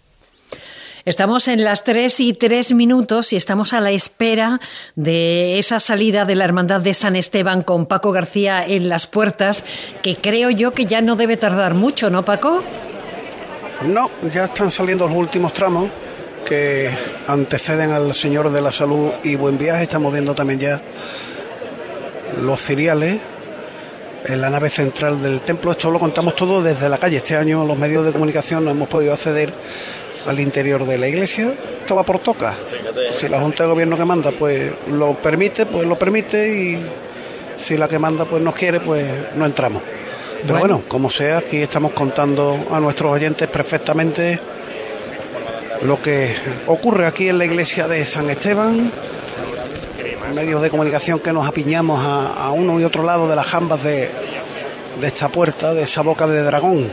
[1.05, 4.61] Estamos en las 3 y 3 minutos y estamos a la espera
[4.95, 9.65] de esa salida de la Hermandad de San Esteban con Paco García en las puertas,
[10.01, 12.63] que creo yo que ya no debe tardar mucho, ¿no, Paco?
[13.85, 15.89] No, ya están saliendo los últimos tramos
[16.45, 16.89] que
[17.27, 19.83] anteceden al Señor de la Salud y Buen Viaje.
[19.83, 20.81] Estamos viendo también ya
[22.41, 23.19] los ciriales
[24.25, 25.73] en la nave central del templo.
[25.73, 27.17] Esto lo contamos todo desde la calle.
[27.17, 29.51] Este año los medios de comunicación no hemos podido acceder
[30.25, 31.53] al interior de la iglesia.
[31.81, 32.53] Esto va por toca.
[33.19, 36.79] Si la Junta de Gobierno que manda pues lo permite, pues lo permite y
[37.57, 39.05] si la que manda pues no quiere, pues
[39.35, 39.81] no entramos.
[40.45, 44.39] Pero bueno, como sea, aquí estamos contando a nuestros oyentes perfectamente
[45.83, 46.35] lo que
[46.67, 48.91] ocurre aquí en la iglesia de San Esteban,
[50.33, 53.83] medios de comunicación que nos apiñamos a, a uno y otro lado de las jambas
[53.83, 54.09] de,
[54.99, 56.89] de esta puerta, de esa boca de dragón,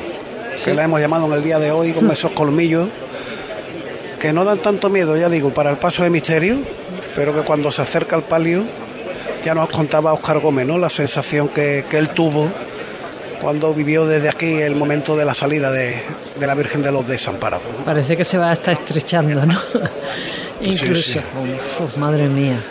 [0.65, 2.89] que la hemos llamado en el día de hoy con esos colmillos
[4.21, 6.59] que no dan tanto miedo, ya digo, para el paso de misterio,
[7.17, 8.65] pero que cuando se acerca al palio,
[9.45, 10.79] ya nos contaba Oscar Gómez, ¿no?
[10.79, 12.49] La sensación que, que él tuvo
[13.41, 15.97] cuando vivió desde aquí el momento de la salida de,
[16.39, 17.67] de la Virgen de los Desamparados.
[17.87, 19.59] Parece que se va a estar estrechando, ¿no?
[20.61, 21.03] Incluso.
[21.03, 21.21] Sí, sí.
[21.83, 22.63] Uf, madre mía.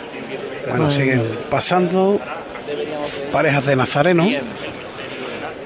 [0.68, 1.38] Bueno, Madre siguen mía.
[1.50, 2.20] pasando
[3.32, 4.28] parejas de nazarenos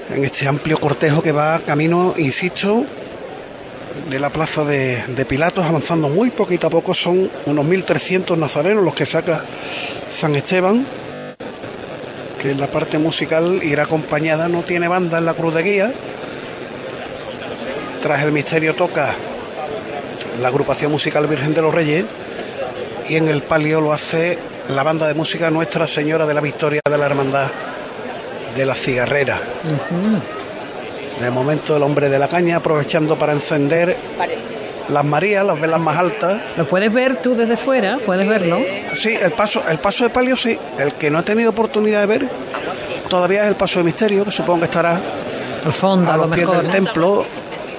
[0.09, 2.83] en este amplio cortejo que va camino, insisto,
[4.09, 6.93] de la plaza de, de Pilatos, avanzando muy poquito a poco.
[6.93, 9.43] Son unos 1.300 nazarenos los que saca
[10.11, 10.85] San Esteban,
[12.41, 15.93] que en la parte musical irá acompañada, no tiene banda en la cruz de guía.
[18.01, 19.13] Tras el misterio toca
[20.41, 22.05] la agrupación musical Virgen de los Reyes
[23.09, 24.37] y en el palio lo hace
[24.69, 27.47] la banda de música Nuestra Señora de la Victoria de la Hermandad
[28.55, 29.39] de la Cigarrera.
[31.19, 33.95] De momento el hombre de la caña aprovechando para encender
[34.89, 36.41] las Marías, las velas más altas.
[36.57, 37.97] ¿Lo puedes ver tú desde fuera?
[38.05, 38.59] ¿Puedes verlo?
[38.93, 40.57] Sí, el paso, el paso de palio sí.
[40.77, 42.27] El que no he tenido oportunidad de ver
[43.09, 44.99] todavía es el paso de misterio, que supongo que estará
[45.65, 46.61] Al fondo, a, a lo los pies mejor.
[46.63, 46.73] del ¿no?
[46.73, 47.25] templo.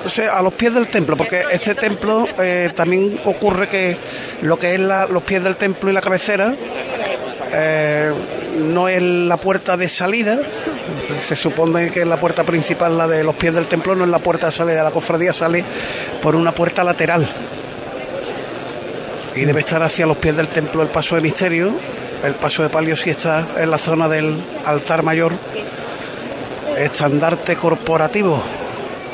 [0.04, 3.96] O sea, a los pies del templo, porque este templo eh, también ocurre que
[4.42, 6.54] lo que es la- los pies del templo y la cabecera
[7.52, 8.12] eh,
[8.58, 10.38] no es la puerta de salida.
[11.22, 14.18] Se supone que la puerta principal, la de los pies del templo, no es la
[14.18, 14.82] puerta de salida.
[14.82, 15.64] La cofradía sale
[16.22, 17.28] por una puerta lateral.
[19.34, 21.72] Y debe estar hacia los pies del templo el paso de misterio.
[22.24, 25.32] El paso de palio sí está en la zona del altar mayor.
[26.78, 28.42] Estandarte corporativo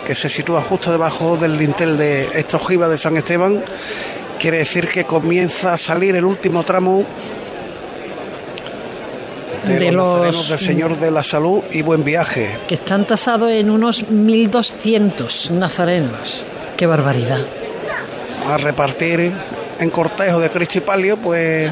[0.04, 3.62] que se sitúa justo debajo del dintel de esta ojiva de San Esteban.
[4.38, 7.04] Quiere decir que comienza a salir el último tramo
[9.64, 12.56] de, De los, los- del Señor de la Salud y Buen Viaje.
[12.66, 16.42] Que están tasados en unos 1.200 nazarenos.
[16.76, 17.38] ¡Qué barbaridad!
[18.50, 19.30] a repartir
[19.78, 21.70] en cortejo de Cristo y Palio, pues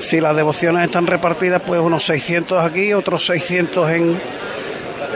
[0.00, 4.16] si las devociones están repartidas, pues unos 600 aquí, otros 600 en,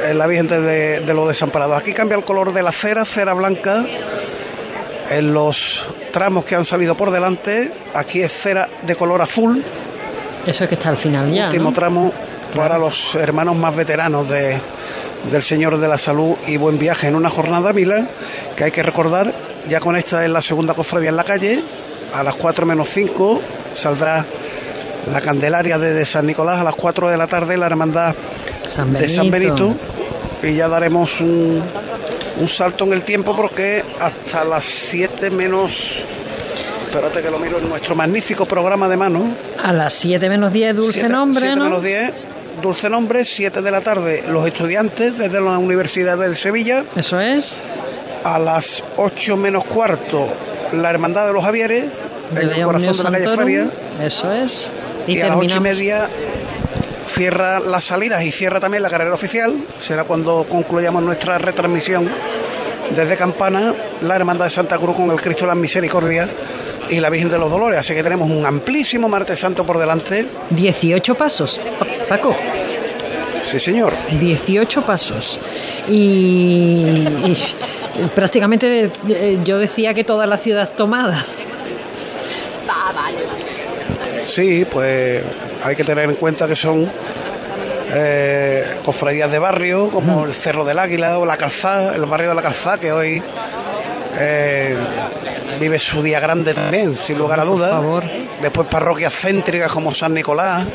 [0.09, 1.79] en la Virgen de, de los Desamparados.
[1.81, 3.87] Aquí cambia el color de la cera, cera blanca,
[5.11, 9.63] en los tramos que han salido por delante, aquí es cera de color azul,
[10.49, 11.47] Eso es que está al final ya.
[11.47, 11.73] último ¿no?
[11.73, 12.13] tramo
[12.57, 14.59] para los hermanos más veteranos de,
[15.31, 18.07] del Señor de la Salud y buen viaje en una jornada mila
[18.57, 19.31] que hay que recordar,
[19.69, 21.63] ya con esta es la segunda cofradía en la calle,
[22.15, 23.43] a las 4 menos 5
[23.75, 24.25] saldrá
[25.13, 28.15] la Candelaria desde San Nicolás a las 4 de la tarde la hermandad
[28.69, 29.69] San de San Benito.
[29.69, 29.77] Benito
[30.43, 31.63] y ya daremos un,
[32.41, 36.03] un salto en el tiempo porque hasta las 7 menos
[36.89, 39.23] espérate que lo miro en nuestro magnífico programa de mano
[39.63, 41.65] A las 7 menos 10, dulce Siete- nombre, siete ¿no?
[41.65, 42.13] menos 10,
[42.63, 46.85] dulce nombre, 7 de la tarde, los estudiantes desde la Universidad de Sevilla.
[46.97, 47.57] Eso es.
[48.25, 50.27] A las 8 menos cuarto,
[50.73, 51.85] la Hermandad de los Javieres,
[52.35, 53.37] en el corazón de la calle.
[53.37, 53.67] Feria.
[54.03, 54.69] Eso es.
[55.07, 56.09] Y, Y, a las 8 y media
[57.07, 59.55] cierra las salidas y cierra también la carrera oficial.
[59.79, 62.09] Será cuando concluyamos nuestra retransmisión
[62.95, 66.29] desde Campana, la Hermandad de Santa Cruz con el Cristo de la Misericordia
[66.91, 67.79] y la Virgen de los Dolores.
[67.81, 70.27] Así que tenemos un amplísimo martes santo por delante.
[70.51, 72.35] 18 pasos, Pa- Paco.
[73.51, 73.95] Sí, señor.
[74.21, 75.39] 18 pasos.
[75.89, 77.37] Y, y
[78.15, 81.25] prácticamente eh, yo decía que toda la ciudad tomada.
[84.27, 85.23] Sí, pues
[85.65, 86.91] hay que tener en cuenta que son
[87.95, 92.35] eh, cofradías de barrio, como el Cerro del Águila o la Calzada, el barrio de
[92.35, 93.23] la Calzada, que hoy
[94.21, 94.77] eh,
[95.59, 97.83] vive su día grande también, sin lugar a dudas.
[98.43, 100.67] Después parroquias céntricas como San Nicolás,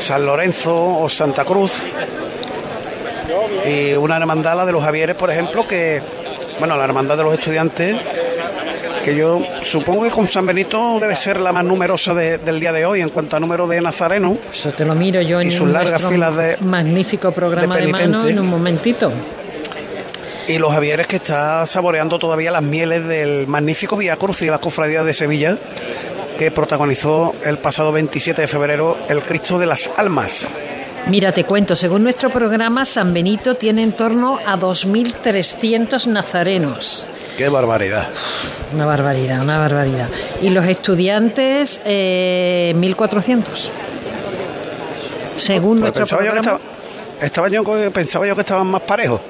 [0.00, 1.72] San Lorenzo o Santa Cruz.
[3.66, 6.02] Y una hermandad, la de los Javieres, por ejemplo, que,
[6.58, 7.96] bueno, la hermandad de los estudiantes,
[9.04, 12.72] que yo supongo que con San Benito debe ser la más numerosa de- del día
[12.72, 14.36] de hoy en cuanto a número de nazarenos.
[14.52, 17.88] Eso te lo miro yo en Y sus largas filas de- magnífico programa de de,
[17.92, 19.10] mano en un momentito.
[20.48, 24.58] Y los Javieres que está saboreando todavía las mieles del magnífico Vía Cruz y las
[24.58, 25.56] cofradías de Sevilla
[26.38, 30.48] que protagonizó el pasado 27 de febrero el Cristo de las Almas.
[31.08, 37.06] Mira, te cuento, según nuestro programa, San Benito tiene en torno a 2.300 nazarenos.
[37.36, 38.08] ¡Qué barbaridad!
[38.72, 40.08] Una barbaridad, una barbaridad.
[40.40, 43.42] Y los estudiantes, eh, 1.400.
[45.38, 46.60] Según Pues nuestro pensaba, yo que programa.
[47.18, 49.20] estaba, estaba yo pensaba yo que estaban más parejos.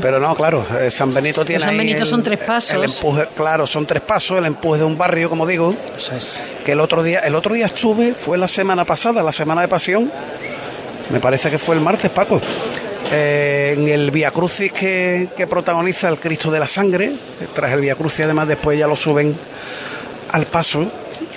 [0.00, 2.70] Pero no, claro, eh, San Benito tiene San ahí Benito el- son tres pasos.
[2.72, 5.74] El empuje, claro, son tres pasos, el empuje de un barrio, como digo.
[6.64, 9.68] Que el otro día, el otro día estuve, fue la semana pasada, la semana de
[9.68, 10.10] pasión.
[11.10, 12.40] Me parece que fue el martes, Paco.
[13.14, 17.12] eh, en el Via Crucis que, que protagoniza el Cristo de la Sangre.
[17.54, 19.36] Tras el Via Crucis, además, después ya lo suben
[20.30, 20.86] al paso.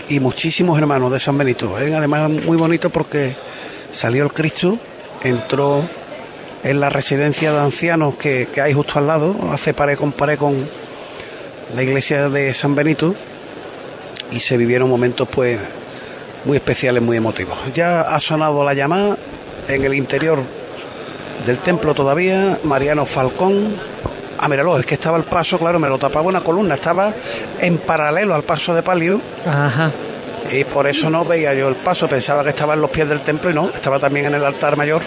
[0.08, 1.78] Y muchísimos hermanos de San Benito.
[1.80, 1.93] ¿eh?
[1.93, 3.36] Además, muy bonito porque
[3.91, 4.78] salió el Cristo,
[5.24, 5.84] entró
[6.66, 10.36] en la residencia de ancianos que, que hay justo al lado, hace pared con pared
[10.38, 10.68] con
[11.76, 13.16] la iglesia de San Benito.
[14.32, 15.59] y se vivieron momentos pues
[16.43, 17.57] muy especiales, muy emotivos.
[17.76, 19.16] Ya ha sonado la llamada
[19.68, 20.39] en el interior
[21.45, 23.76] del templo todavía, Mariano Falcón.
[24.39, 27.13] Ah, míralo, es que estaba el paso, claro, me lo tapaba una columna, estaba
[27.61, 29.22] en paralelo al paso de palio.
[29.45, 29.91] Ajá.
[30.51, 33.22] Y por eso no veía yo el paso, pensaba que estaba en los pies del
[33.22, 35.03] templo y no, estaba también en el altar mayor.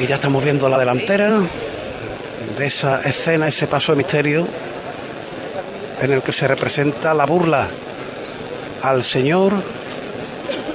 [0.00, 1.40] Y ya estamos viendo la delantera
[2.56, 4.46] de esa escena, ese paso de misterio
[6.00, 7.66] en el que se representa la burla
[8.82, 9.52] al Señor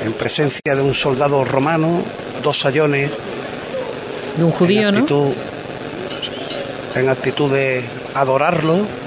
[0.02, 2.02] en presencia de un soldado romano,
[2.44, 3.10] dos sayones.
[4.36, 5.00] De un judío, en ¿no?
[5.02, 5.32] actitud,
[6.96, 9.04] En actitud de adorarlo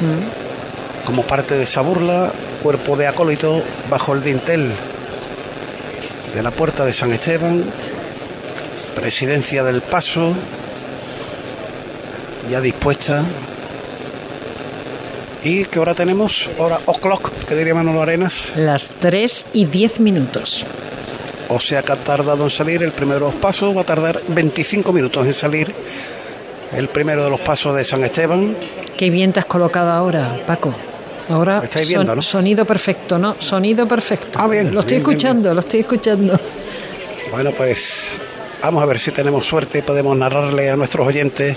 [0.00, 1.04] Mm.
[1.04, 2.30] como parte de esa burla,
[2.62, 4.70] cuerpo de acólito bajo el dintel
[6.32, 7.64] de la puerta de San Esteban,
[9.00, 10.32] presidencia del paso,
[12.50, 13.22] ya dispuesta.
[15.44, 16.48] ¿Y qué hora tenemos?
[16.58, 18.52] Hora o'clock, que diría Manolo Arenas.
[18.56, 20.64] Las 3 y 10 minutos.
[21.48, 24.20] O sea que ha tardado en salir el primero de los pasos, va a tardar
[24.28, 25.72] 25 minutos en salir
[26.76, 28.56] el primero de los pasos de San Esteban.
[28.96, 30.74] Qué bien te has colocado ahora, Paco.
[31.30, 32.22] Ahora estáis viendo, ¿no?
[32.22, 33.36] sonido perfecto, ¿no?
[33.38, 34.38] Sonido perfecto.
[34.42, 36.40] Ah, bien, Lo estoy bien, bien, escuchando, lo estoy escuchando.
[37.30, 38.12] Bueno, pues
[38.62, 41.56] vamos a ver si tenemos suerte y podemos narrarle a nuestros oyentes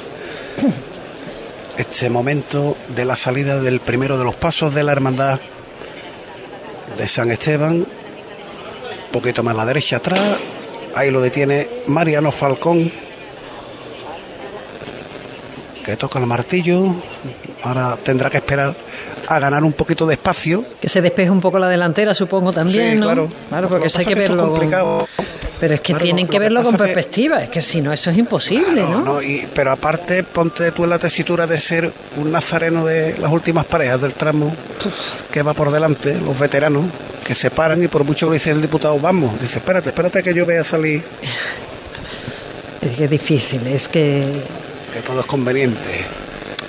[1.78, 5.39] este momento de la salida del primero de los pasos de la hermandad
[6.97, 7.76] de San Esteban.
[7.78, 10.20] Un poquito más a la derecha atrás.
[10.95, 12.91] Ahí lo detiene Mariano Falcón.
[15.84, 16.93] Que toca el martillo.
[17.64, 18.76] Ahora tendrá que esperar
[19.28, 20.64] a ganar un poquito de espacio.
[20.80, 23.06] Que se despeje un poco la delantera, supongo también, Sí, ¿no?
[23.06, 23.30] claro.
[23.49, 24.36] Claro, porque que eso hay que que verlo.
[24.36, 25.08] es con- complicado.
[25.62, 27.82] Pero es que Claro, tienen lo que que verlo con que- perspectiva, es que si
[27.82, 29.01] no, eso es imposible, ¿no?
[29.01, 33.32] No, y- pero aparte, ponte tú en la tesitura de ser un nazareno de las
[33.32, 34.53] últimas parejas del tramo
[35.32, 36.86] que va por delante, los veteranos,
[37.24, 40.24] que se paran y por mucho que le dice el diputado, vamos, dice, espérate, espérate
[40.24, 41.03] que yo vea salir,
[42.82, 44.24] Es que es difícil, es que
[44.91, 46.05] que todo es conveniente.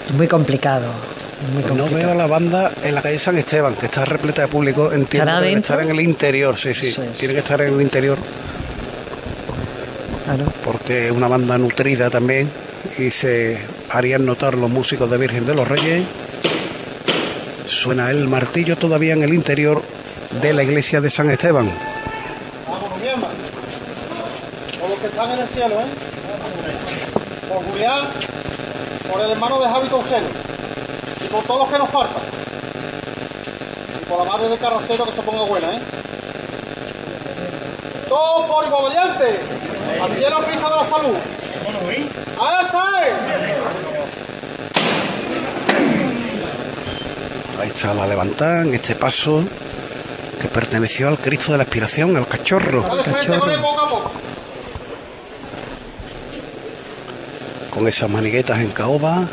[0.08, 0.86] es muy complicado.
[1.62, 4.48] Pues no veo a la banda en la calle San Esteban, que está repleta de
[4.48, 7.80] público, entiendo ¿Estará que estar en el interior, sí, sí, tiene que estar en el
[7.80, 8.16] interior,
[10.24, 10.44] Claro.
[10.64, 12.48] porque es una banda nutrida también
[12.98, 13.58] y se
[13.90, 16.04] harían notar los músicos de Virgen de los Reyes.
[17.66, 19.82] Suena el martillo todavía en el interior
[20.40, 21.70] de la iglesia de San Esteban.
[24.80, 25.86] Por los que están en el cielo, ¿eh?
[27.48, 28.04] Por Julián,
[29.10, 30.26] por el hermano de Javi Toncelo.
[31.24, 32.22] Y por todos los que nos faltan.
[34.00, 35.80] Y por la madre de Carracero que se ponga buena, ¿eh?
[38.08, 38.92] Todo por igual
[39.98, 40.12] valiente.
[40.12, 41.16] Al cielo Cristo de la salud.
[42.40, 43.08] ¡Ahí está!
[43.08, 43.12] eh.
[47.60, 49.44] Ahí está la levantada en este paso
[50.40, 52.82] que perteneció al Cristo de la Aspiración, al cachorro.
[52.82, 53.58] Frente
[57.70, 59.26] con esas maniguetas en caoba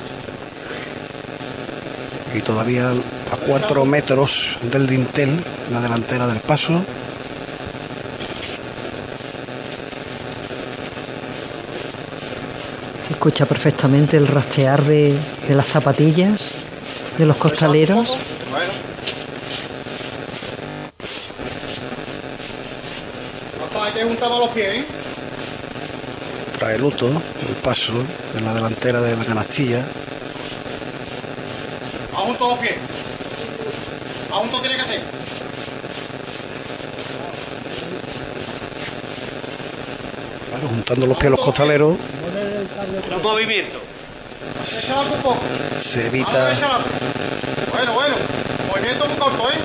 [2.33, 5.29] y todavía a cuatro metros del dintel,
[5.71, 6.81] la delantera del paso.
[13.19, 15.13] Escucha perfectamente el rastear de,
[15.45, 16.51] de las zapatillas
[17.17, 18.07] de los costaleros.
[18.49, 18.71] Bueno.
[23.65, 24.85] Hasta hay que juntar los pies, ¿eh?
[26.57, 27.91] Trae luto el paso
[28.37, 29.83] en la delantera de la canastilla.
[32.15, 32.75] Aún todos los pies.
[34.31, 35.01] Aún todo tiene que ser.
[40.49, 41.97] Claro, juntando los pies los costaleros
[43.09, 43.81] Los movimientos.
[45.79, 46.51] Se evita.
[47.71, 48.15] Bueno, bueno.
[48.69, 49.55] Movimiento muy corto, ¿eh?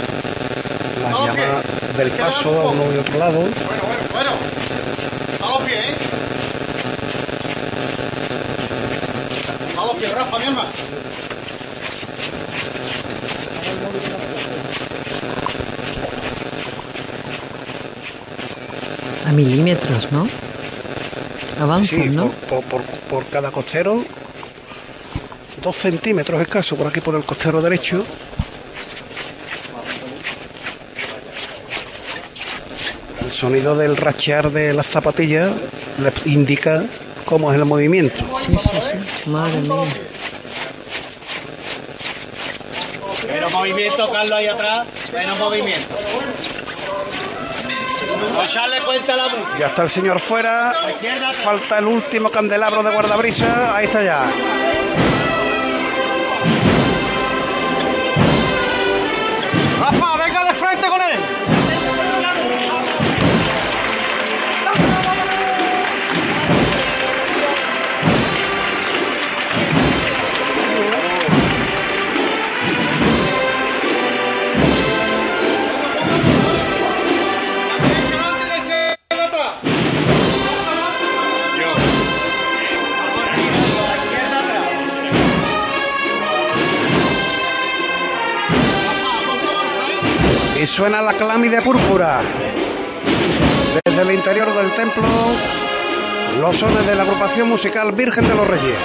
[1.03, 1.63] la llama
[1.97, 3.39] del paso a uno y otro lado.
[3.41, 3.53] Bueno,
[3.87, 4.31] bueno, bueno.
[5.43, 5.95] A los pies, ¿eh?
[9.79, 10.69] A los pies, Rafa, mi hermano.
[19.27, 20.44] A milímetros, ¿no?
[21.65, 22.29] Avanzan, Sí, ¿no?
[22.29, 24.05] por, por- por- por cada costero,
[25.63, 28.05] dos centímetros escaso por aquí por el costero derecho.
[33.25, 35.51] El sonido del rachear de las zapatillas
[35.99, 36.85] le indica
[37.25, 38.19] cómo es el movimiento.
[38.47, 38.69] Sí, sí,
[39.25, 39.31] sí.
[39.31, 39.77] Madre mía.
[43.33, 44.87] Menos movimiento, Carlos, ahí atrás.
[45.13, 45.94] Menos movimiento.
[49.59, 50.73] Ya está el señor fuera.
[51.33, 53.77] Falta el último candelabro de guardabrisa.
[53.77, 54.54] Ahí está ya.
[90.75, 92.21] Suena la clámide púrpura.
[93.85, 95.07] Desde el interior del templo,
[96.41, 98.77] los sones de la agrupación musical Virgen de los Reyes.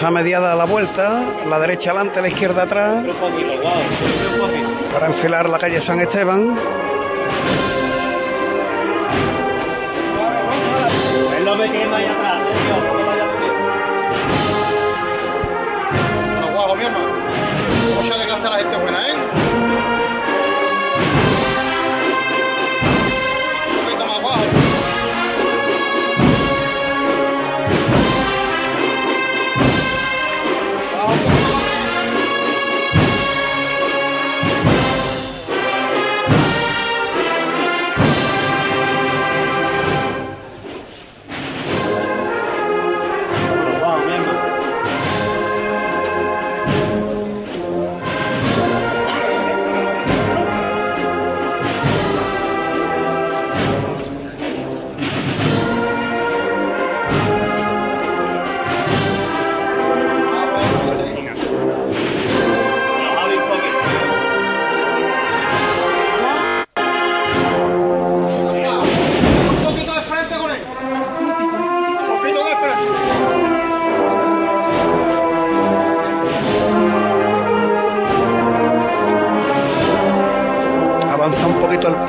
[0.00, 3.04] Está mediada la vuelta, la derecha adelante, la izquierda atrás,
[4.94, 6.56] para enfilar la calle San Esteban.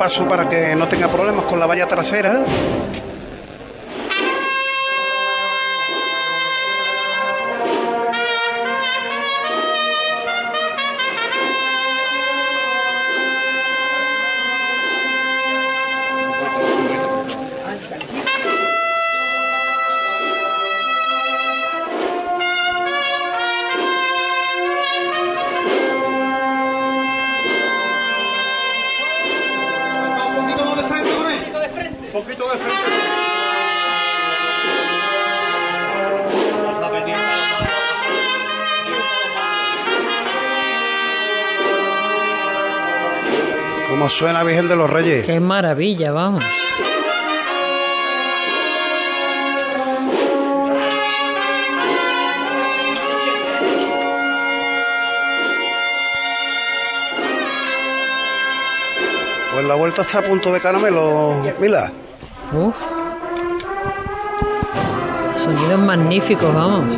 [0.02, 2.42] Paso para que no tenga problemas con la valla trasera.
[44.12, 45.26] Suena Virgen de los Reyes.
[45.26, 46.44] Qué maravilla, vamos.
[59.52, 61.90] Pues la vuelta está a punto de caramelo, Mila.
[62.52, 62.74] Uf.
[65.44, 66.96] Sonidos magníficos, vamos.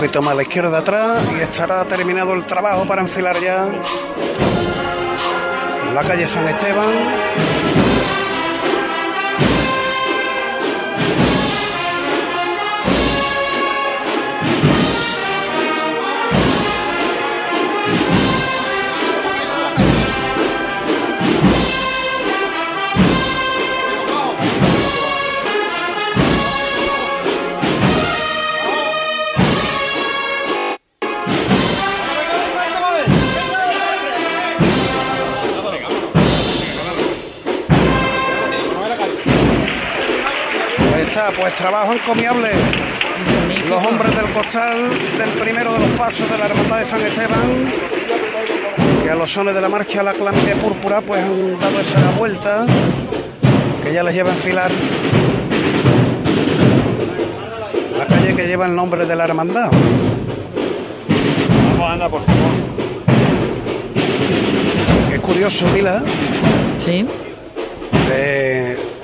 [0.00, 3.68] Poquito más a la izquierda atrás y estará terminado el trabajo para enfilar ya
[5.92, 7.59] la calle San Esteban.
[41.50, 42.48] Pues trabajo encomiable.
[43.68, 47.72] Los hombres del costal del primero de los pasos de la Hermandad de San Esteban,
[49.02, 52.66] que a los sones de la marcha La Clámide Púrpura, pues han dado esa vuelta
[53.82, 54.70] que ya les lleva a enfilar
[57.98, 59.70] la calle que lleva el nombre de la Hermandad.
[61.72, 62.50] Vamos, anda, por favor.
[65.08, 66.02] Que es curioso, Mila,
[66.78, 67.06] Sí.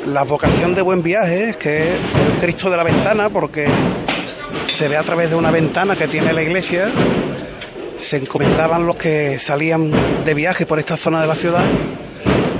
[0.06, 2.00] La vocación de buen viaje, que es
[2.30, 3.66] el Cristo de la ventana, porque
[4.66, 6.90] se ve a través de una ventana que tiene la iglesia.
[7.98, 9.90] Se encomendaban los que salían
[10.24, 11.64] de viaje por esta zona de la ciudad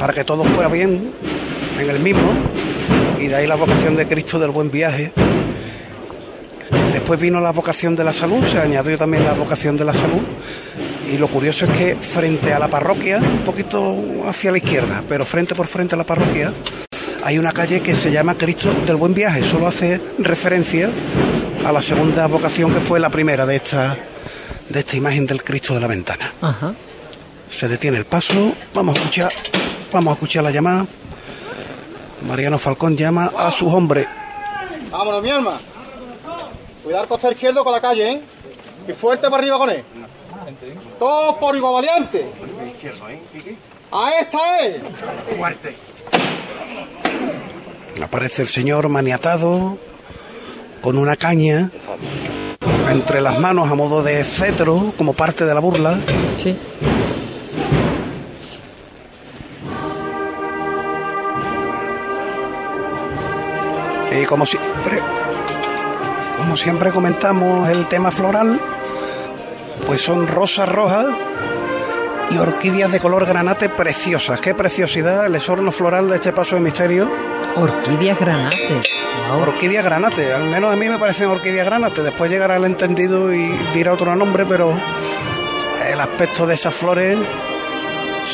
[0.01, 1.13] para que todo fuera bien
[1.79, 2.33] en el mismo.
[3.21, 5.13] Y de ahí la vocación de Cristo del buen viaje.
[6.93, 10.23] Después vino la vocación de la salud, se añadió también la vocación de la salud.
[11.13, 15.25] Y lo curioso es que frente a la parroquia, un poquito hacia la izquierda, pero
[15.25, 16.53] frente por frente a la parroquia,
[17.27, 19.43] hay una calle que se llama Cristo del Buen Viaje.
[19.43, 20.89] Solo hace referencia
[21.67, 23.97] a la segunda vocación que fue la primera de esta,
[24.69, 26.33] de esta imagen del Cristo de la ventana.
[26.41, 26.73] Ajá.
[27.51, 28.53] Se detiene el paso.
[28.73, 29.33] Vamos a escuchar,
[29.93, 30.87] vamos a escuchar la llamada.
[32.29, 34.07] Mariano Falcón llama a sus hombres.
[34.93, 35.59] Vámonos, mi alma.
[36.85, 38.21] Cuidar el costado izquierdo con la calle, ¿eh?
[38.87, 39.83] Y fuerte para arriba con él.
[40.97, 42.25] Todo por igual valiente.
[43.91, 44.81] A esta es.
[45.37, 45.75] Fuerte.
[48.03, 49.79] Aparece el señor maniatado
[50.81, 51.71] con una caña
[52.91, 55.99] entre las manos a modo de cetro como parte de la burla.
[56.37, 56.57] Sí.
[64.21, 65.03] Y como siempre,
[66.39, 68.59] como siempre comentamos el tema floral,
[69.87, 71.07] pues son rosas rojas
[72.31, 74.41] y orquídeas de color granate preciosas.
[74.41, 77.11] Qué preciosidad el esorno floral de este paso de misterio.
[77.55, 78.81] Orquídeas granate.
[79.41, 82.03] Orquídeas granate, al menos a mí me parecen orquídeas granate.
[82.03, 84.79] Después llegará el entendido y dirá otro nombre, pero
[85.91, 87.17] el aspecto de esas flores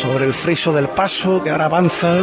[0.00, 2.16] sobre el friso del paso que ahora avanza.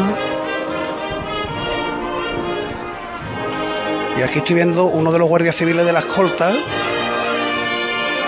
[4.18, 6.54] Y aquí estoy viendo uno de los guardias civiles de la escolta.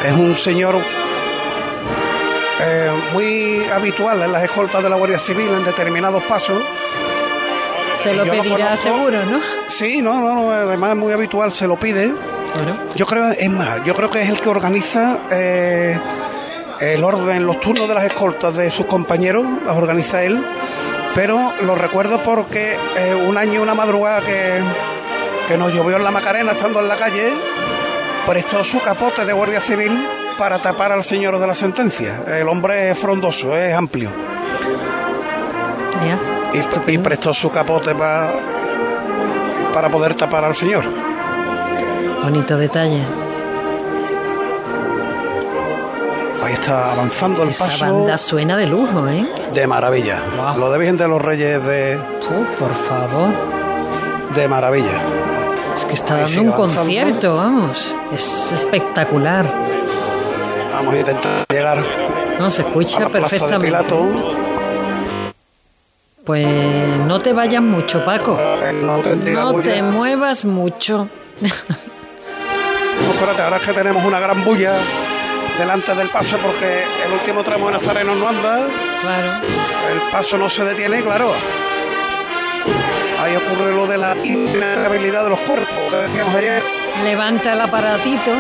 [0.05, 0.75] Es un señor
[2.63, 6.61] eh, muy habitual en las escoltas de la Guardia Civil en determinados pasos.
[8.01, 8.77] Se lo lo pedirá conozco.
[8.77, 9.39] seguro, ¿no?
[9.67, 12.13] Sí, no, no, no, además es muy habitual, se lo pide.
[12.95, 15.97] Yo creo, es más, yo creo que es el que organiza eh,
[16.81, 20.43] el orden, los turnos de las escoltas de sus compañeros, las organiza él.
[21.15, 24.61] Pero lo recuerdo porque eh, un año, una madrugada que,
[25.47, 27.33] que nos llovió en la Macarena estando en la calle,
[28.25, 29.91] prestó su capote de guardia civil
[30.41, 32.23] para tapar al señor de la sentencia.
[32.25, 34.09] El hombre es frondoso, es amplio.
[36.87, 38.31] Y, y prestó su capote pa-
[39.71, 40.83] para poder tapar al señor.
[42.23, 43.03] Bonito detalle.
[46.43, 49.23] Ahí está avanzando el Esa paso banda suena de lujo, ¿eh?
[49.53, 50.23] de maravilla.
[50.57, 51.99] Lo de Virgen de los Reyes de,
[52.59, 53.29] por favor.
[54.33, 54.97] de maravilla.
[55.77, 56.81] Es que está Ahí dando un avanzando.
[56.81, 57.95] concierto, vamos.
[58.11, 59.45] Es espectacular.
[60.81, 61.83] Vamos a intentar llegar
[62.39, 63.67] No, se a escucha la plaza de perfectamente.
[63.67, 64.35] Pilato.
[66.25, 66.47] Pues
[67.05, 68.35] no te vayas mucho, Paco.
[68.81, 71.07] No te, diga No te muevas mucho.
[71.39, 74.73] No, espérate, ahora es que tenemos una gran bulla
[75.59, 78.65] delante del paso porque el último tramo de Nazareno no anda.
[79.01, 79.33] Claro.
[79.93, 81.31] El paso no se detiene, claro.
[83.19, 86.63] Ahí ocurre lo de la inestabilidad de los cuerpos que decíamos ayer.
[87.03, 88.31] Levanta el aparatito.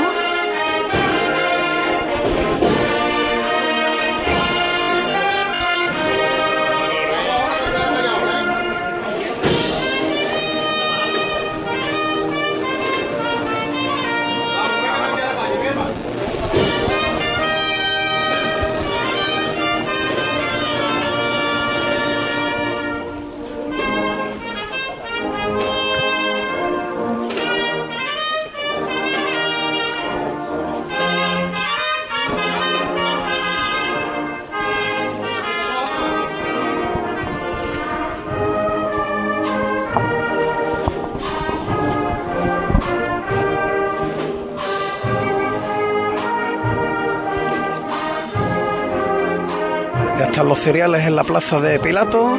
[50.61, 52.37] Cereales en la plaza de Pilato.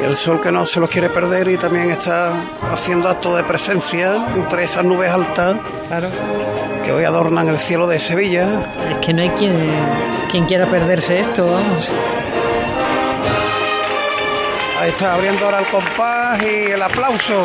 [0.00, 2.34] Y el sol que no se los quiere perder y también está
[2.70, 5.56] haciendo acto de presencia entre esas nubes altas
[6.84, 8.46] que hoy adornan el cielo de Sevilla.
[8.90, 9.70] Es que no hay quien,
[10.30, 11.90] quien quiera perderse esto, vamos.
[14.78, 17.44] Ahí está abriendo ahora el compás y el aplauso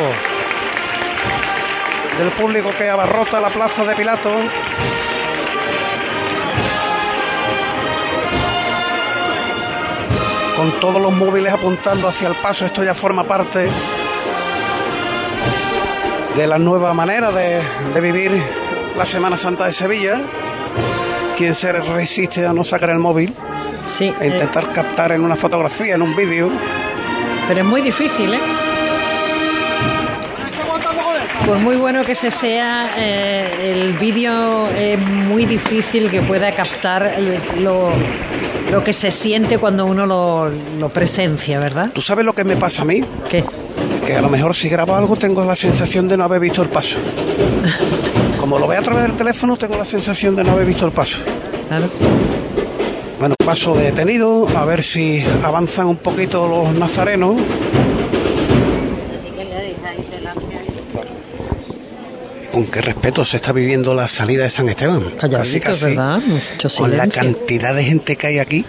[2.19, 4.29] del público que abarrota la plaza de Pilato.
[10.55, 13.69] Con todos los móviles apuntando hacia el paso, esto ya forma parte
[16.35, 17.61] de la nueva manera de,
[17.93, 18.41] de vivir
[18.95, 20.21] la Semana Santa de Sevilla.
[21.37, 23.31] Quien se resiste a no sacar el móvil
[23.87, 24.11] Sí.
[24.19, 26.49] e intentar captar en una fotografía, en un vídeo.
[27.47, 28.39] Pero es muy difícil, ¿eh?
[31.47, 37.17] Por muy bueno que se sea, eh, el vídeo es muy difícil que pueda captar
[37.57, 37.89] lo,
[38.69, 41.91] lo que se siente cuando uno lo, lo presencia, ¿verdad?
[41.93, 43.01] ¿Tú sabes lo que me pasa a mí?
[43.29, 43.45] ¿Qué?
[44.05, 46.67] Que a lo mejor si grabo algo tengo la sensación de no haber visto el
[46.67, 46.97] paso.
[48.41, 50.91] Como lo veo a través del teléfono, tengo la sensación de no haber visto el
[50.91, 51.19] paso.
[51.69, 51.85] Claro.
[53.19, 57.41] Bueno, paso detenido, a ver si avanzan un poquito los nazarenos.
[62.57, 65.13] Con qué respeto se está viviendo la salida de San Esteban.
[65.21, 66.19] ¿verdad?
[66.25, 68.65] Mucho Con la cantidad de gente que hay aquí.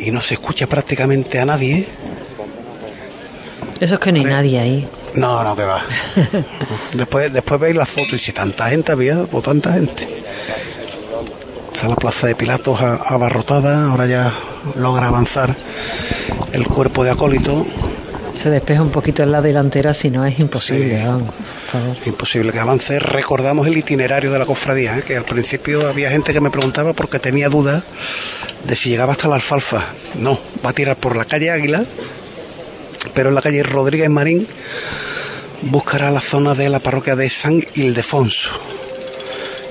[0.00, 1.86] Y no se escucha prácticamente a nadie.
[3.78, 4.88] Eso es que no hay nadie ahí.
[5.14, 5.84] No, no, que va.
[6.92, 10.08] después, después veis la foto y si tanta gente había, pues tanta gente.
[11.72, 14.34] Está la plaza de Pilatos abarrotada, ahora ya
[14.74, 15.54] logra avanzar
[16.50, 17.64] el cuerpo de acólito.
[18.36, 21.04] Se despeja un poquito en la delantera, si no es imposible.
[21.04, 21.34] vamos.
[22.06, 22.98] Imposible que avance.
[22.98, 25.02] Recordamos el itinerario de la cofradía, ¿eh?
[25.02, 27.82] que al principio había gente que me preguntaba porque tenía dudas
[28.64, 29.84] de si llegaba hasta la alfalfa.
[30.18, 31.84] No, va a tirar por la calle Águila,
[33.14, 34.46] pero en la calle Rodríguez Marín
[35.62, 38.50] buscará la zona de la parroquia de San Ildefonso.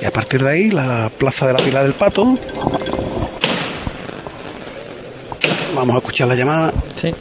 [0.01, 2.37] Y a partir de ahí, la plaza de la Pila del Pato.
[5.75, 6.73] Vamos a escuchar la llamada.
[6.99, 7.13] Sí.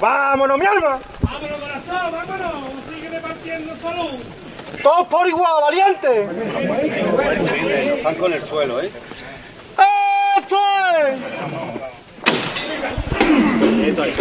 [0.00, 0.98] ¡Vámonos, mi alma!
[1.20, 2.52] ¡Vámonos, corazón, vámonos!
[2.92, 4.10] ¡Sigue repartiendo salud!
[4.82, 6.28] ¡Todos por igual, valiente!
[7.96, 8.90] Están con el suelo, ¿eh?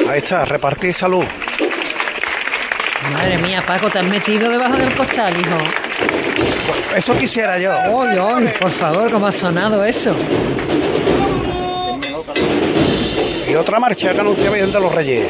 [0.09, 1.25] Ahí está, repartir salud.
[3.13, 5.57] Madre mía, Paco, te has metido debajo del costal, hijo.
[6.95, 7.71] Eso quisiera yo.
[7.91, 10.15] Oy, oy, por favor, cómo ha sonado eso.
[13.55, 15.27] Y otra marcha que anuncia Vicente los Reyes.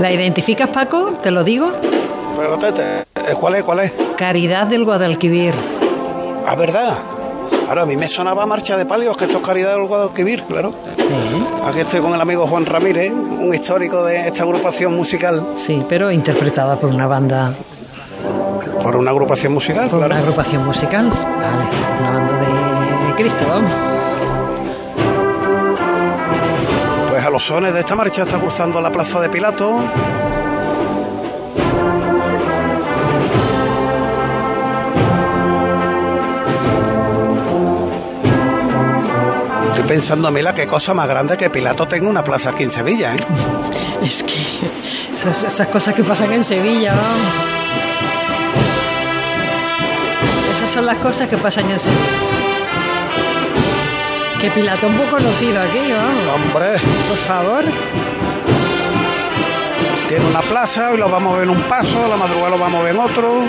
[0.00, 1.12] ¿La identificas, Paco?
[1.22, 1.70] Te lo digo.
[2.36, 3.04] Pero, tete,
[3.38, 3.62] ¿cuál es?
[3.62, 3.92] ¿Cuál es?
[4.16, 5.54] Caridad del Guadalquivir.
[6.44, 6.98] Ah, ¿verdad?
[7.68, 10.72] Ahora, a mí me sonaba marcha de palios, que esto es Caridad del Guadalquivir, claro.
[11.66, 15.46] Aquí estoy con el amigo Juan Ramírez, un histórico de esta agrupación musical.
[15.56, 17.54] Sí, pero interpretada por una banda,
[18.82, 20.14] Por una agrupación musical, por claro.
[20.14, 21.08] una agrupación musical.
[21.08, 23.72] Vale, una banda de, de Cristo, vamos.
[27.10, 29.80] Pues a los sones de esta marcha está cruzando la plaza de Pilato.
[39.84, 43.16] Estoy pensando, Mila, qué cosa más grande que Pilato tenga una plaza aquí en Sevilla,
[43.16, 43.18] ¿eh?
[44.02, 44.34] Es que
[45.12, 47.32] esas, esas cosas que pasan en Sevilla, vamos.
[50.56, 52.00] Esas son las cosas que pasan en Sevilla.
[54.40, 56.34] Que Pilato es muy conocido aquí, vamos.
[56.34, 56.80] Hombre.
[57.06, 57.64] Por favor.
[60.08, 62.58] Tiene una plaza, hoy lo vamos a ver en un paso, a la madrugada lo
[62.58, 63.44] vamos a ver en otro.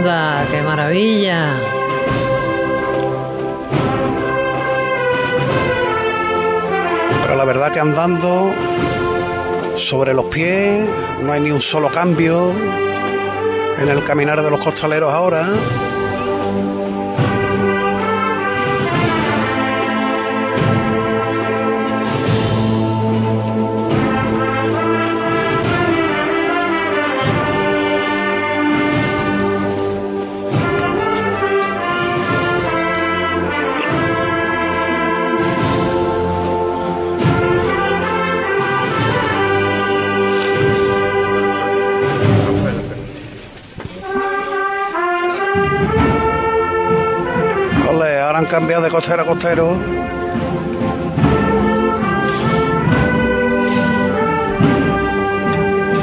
[0.00, 1.54] Qué maravilla.
[7.22, 8.52] Pero la verdad que andando
[9.74, 10.88] sobre los pies,
[11.22, 12.52] no hay ni un solo cambio
[13.78, 15.48] en el caminar de los costaleros ahora.
[48.58, 49.76] Cambiado de costero a costero.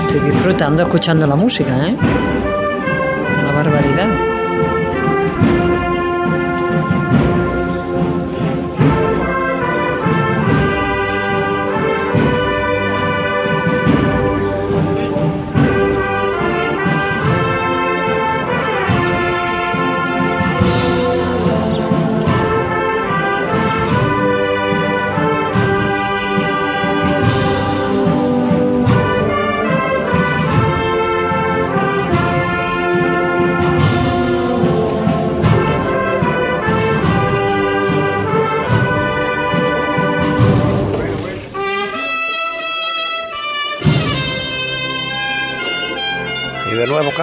[0.07, 1.97] Estoy disfrutando escuchando la música, ¿eh?
[3.41, 4.34] Una barbaridad.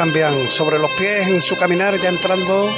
[0.02, 2.68] Cambian sobre los pies en su caminar, ya entrando